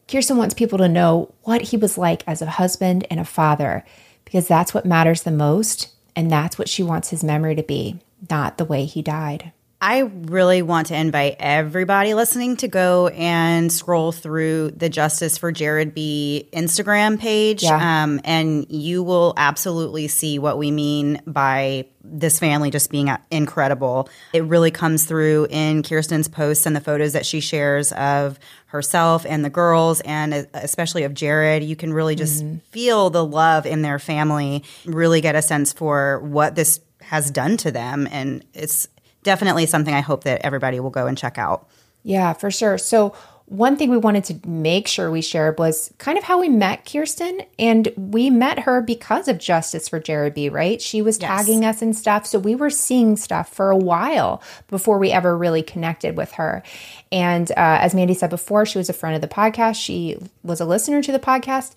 [0.07, 3.83] Kirsten wants people to know what he was like as a husband and a father
[4.25, 7.99] because that's what matters the most and that's what she wants his memory to be,
[8.29, 9.51] not the way he died.
[9.85, 15.51] I really want to invite everybody listening to go and scroll through the Justice for
[15.51, 17.63] Jared B Instagram page.
[17.63, 18.03] Yeah.
[18.03, 23.17] Um, and you will absolutely see what we mean by this family just being uh,
[23.29, 24.07] incredible.
[24.31, 29.25] It really comes through in Kirsten's posts and the photos that she shares of herself
[29.27, 31.61] and the girls, and uh, especially of Jared.
[31.61, 36.21] You can really just feel the love in their family, really get a sense for
[36.21, 38.07] what this has done to them.
[38.09, 38.87] And it's
[39.23, 41.67] definitely something I hope that everybody will go and check out.
[42.03, 42.77] Yeah, for sure.
[42.77, 46.47] So, one thing we wanted to make sure we shared was kind of how we
[46.49, 47.41] met Kirsten.
[47.59, 50.81] And we met her because of Justice for Jared B, right?
[50.81, 51.27] She was Yes.
[51.45, 52.25] tagging us and stuff.
[52.25, 56.63] So, we were seeing stuff for a while before we ever really connected with her.
[57.11, 60.59] And uh, as Mandy said before, she was a friend of the podcast, she was
[60.61, 61.73] a listener to the podcast.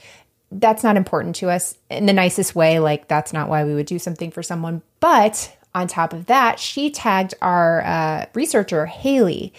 [0.53, 2.79] That's not important to us in the nicest way.
[2.79, 4.83] Like, that's not why we would do something for someone.
[5.01, 9.53] But on top of that, she tagged our uh, researcher, Haley,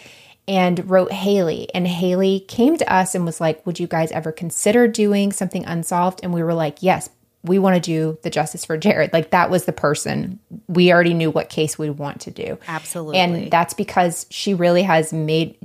[0.48, 1.70] and wrote Haley.
[1.76, 5.64] And Haley came to us and was like, Would you guys ever consider doing something
[5.66, 6.20] unsolved?
[6.24, 7.10] And we were like, Yes,
[7.44, 9.14] we want to do the justice for Jared.
[9.14, 10.40] Like that was the person.
[10.68, 12.58] We already knew what case we want to do.
[12.68, 13.20] Absolutely.
[13.20, 15.56] And that's because she really has made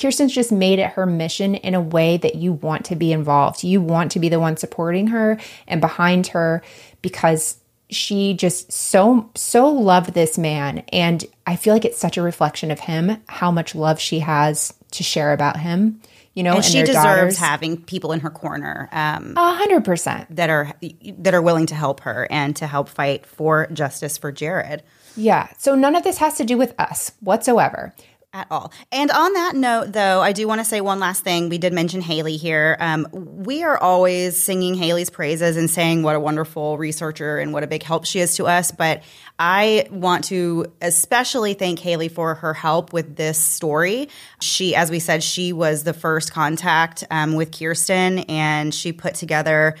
[0.00, 3.64] Kirsten's just made it her mission in a way that you want to be involved.
[3.64, 6.62] You want to be the one supporting her and behind her
[7.02, 7.59] because
[7.90, 12.70] she just so so loved this man and I feel like it's such a reflection
[12.70, 16.00] of him how much love she has to share about him.
[16.32, 17.38] You know, and, and she deserves daughters.
[17.38, 20.34] having people in her corner um, A hundred percent.
[20.36, 20.72] that are
[21.18, 24.84] that are willing to help her and to help fight for justice for Jared.
[25.16, 25.48] Yeah.
[25.58, 27.92] So none of this has to do with us whatsoever.
[28.32, 28.72] At all.
[28.92, 31.48] And on that note, though, I do want to say one last thing.
[31.48, 32.76] We did mention Haley here.
[32.78, 37.64] Um, we are always singing Haley's praises and saying what a wonderful researcher and what
[37.64, 38.70] a big help she is to us.
[38.70, 39.02] But
[39.38, 44.08] I want to especially thank Haley for her help with this story.
[44.40, 49.14] She, as we said, she was the first contact um, with Kirsten, and she put
[49.14, 49.74] together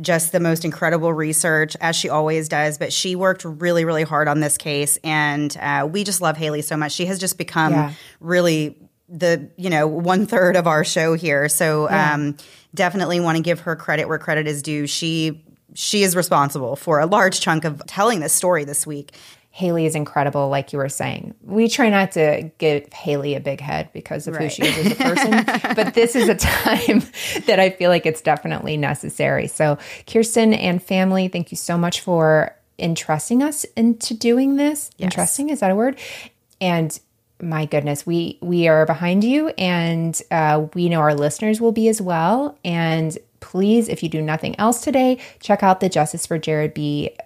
[0.00, 2.78] just the most incredible research as she always does.
[2.78, 6.62] But she worked really, really hard on this case, and uh, we just love Haley
[6.62, 6.92] so much.
[6.92, 7.92] She has just become Yeah.
[8.20, 8.76] really
[9.08, 11.48] the you know one third of our show here.
[11.48, 12.36] So um,
[12.74, 14.86] definitely want to give her credit where credit is due.
[14.86, 15.42] She
[15.74, 19.14] she is responsible for a large chunk of telling this story this week.
[19.56, 21.34] Haley is incredible, like you were saying.
[21.42, 24.92] We try not to give Haley a big head because of who she is as
[24.92, 27.02] a person, but this is a time
[27.46, 29.46] that I feel like it's definitely necessary.
[29.46, 34.90] So, Kirsten and family, thank you so much for entrusting us into doing this.
[34.98, 35.98] Entrusting is that a word?
[36.60, 37.00] And
[37.40, 41.88] my goodness, we we are behind you, and uh, we know our listeners will be
[41.88, 42.58] as well.
[42.62, 47.16] And please, if you do nothing else today, check out the Justice for Jared B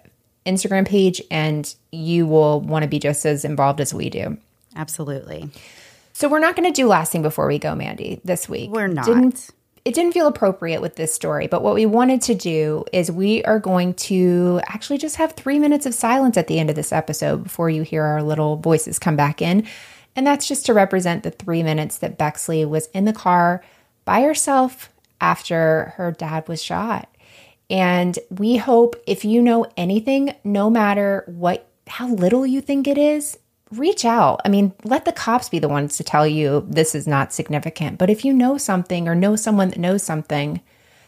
[0.45, 4.37] Instagram page, and you will want to be just as involved as we do.
[4.75, 5.49] Absolutely,
[6.13, 8.71] So we're not going to do last thing before we go, Mandy, this week.
[8.71, 9.05] we're not.
[9.05, 9.49] Didn't
[9.83, 13.43] it didn't feel appropriate with this story, but what we wanted to do is we
[13.45, 16.91] are going to actually just have three minutes of silence at the end of this
[16.91, 19.65] episode before you hear our little voices come back in.
[20.15, 23.63] And that's just to represent the three minutes that Bexley was in the car
[24.05, 24.89] by herself
[25.19, 27.09] after her dad was shot.
[27.71, 32.97] And we hope if you know anything, no matter what, how little you think it
[32.97, 33.39] is,
[33.71, 34.41] reach out.
[34.43, 37.97] I mean, let the cops be the ones to tell you this is not significant.
[37.97, 40.59] But if you know something or know someone that knows something,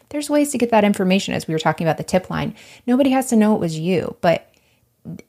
[0.08, 2.54] there's ways to get that information as we were talking about the tip line.
[2.86, 4.50] Nobody has to know it was you, but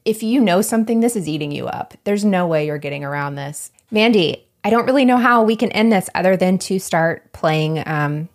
[0.06, 1.96] if you know something, this is eating you up.
[2.06, 3.72] There's no way you're getting around this.
[3.92, 7.84] Mandy, I don't really know how we can end this other than to start playing
[7.86, 8.30] um,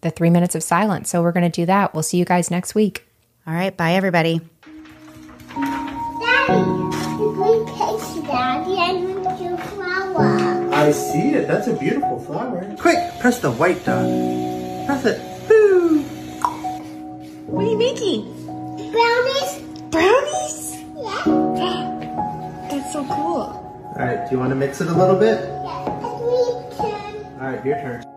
[0.00, 1.10] the three minutes of silence.
[1.10, 1.94] So we're going to do that.
[1.94, 3.06] We'll see you guys next week.
[3.46, 4.40] All right, bye everybody.
[5.54, 6.62] Daddy,
[7.18, 10.72] the green picture, Daddy, I want your flower.
[10.72, 11.48] I see it.
[11.48, 12.74] That's a beautiful flower.
[12.78, 14.06] Quick, press the white dot.
[14.86, 15.48] Press it.
[15.48, 16.02] Boo!
[17.46, 18.24] What are you making?
[18.92, 19.60] Brownies?
[19.90, 20.76] Brownies?
[20.96, 22.68] Yeah.
[22.70, 23.40] That's so cool.
[23.42, 25.40] All right, do you want to mix it a little bit?
[25.40, 25.84] Yeah.
[25.88, 27.24] And we can.
[27.40, 28.11] All right, your turn.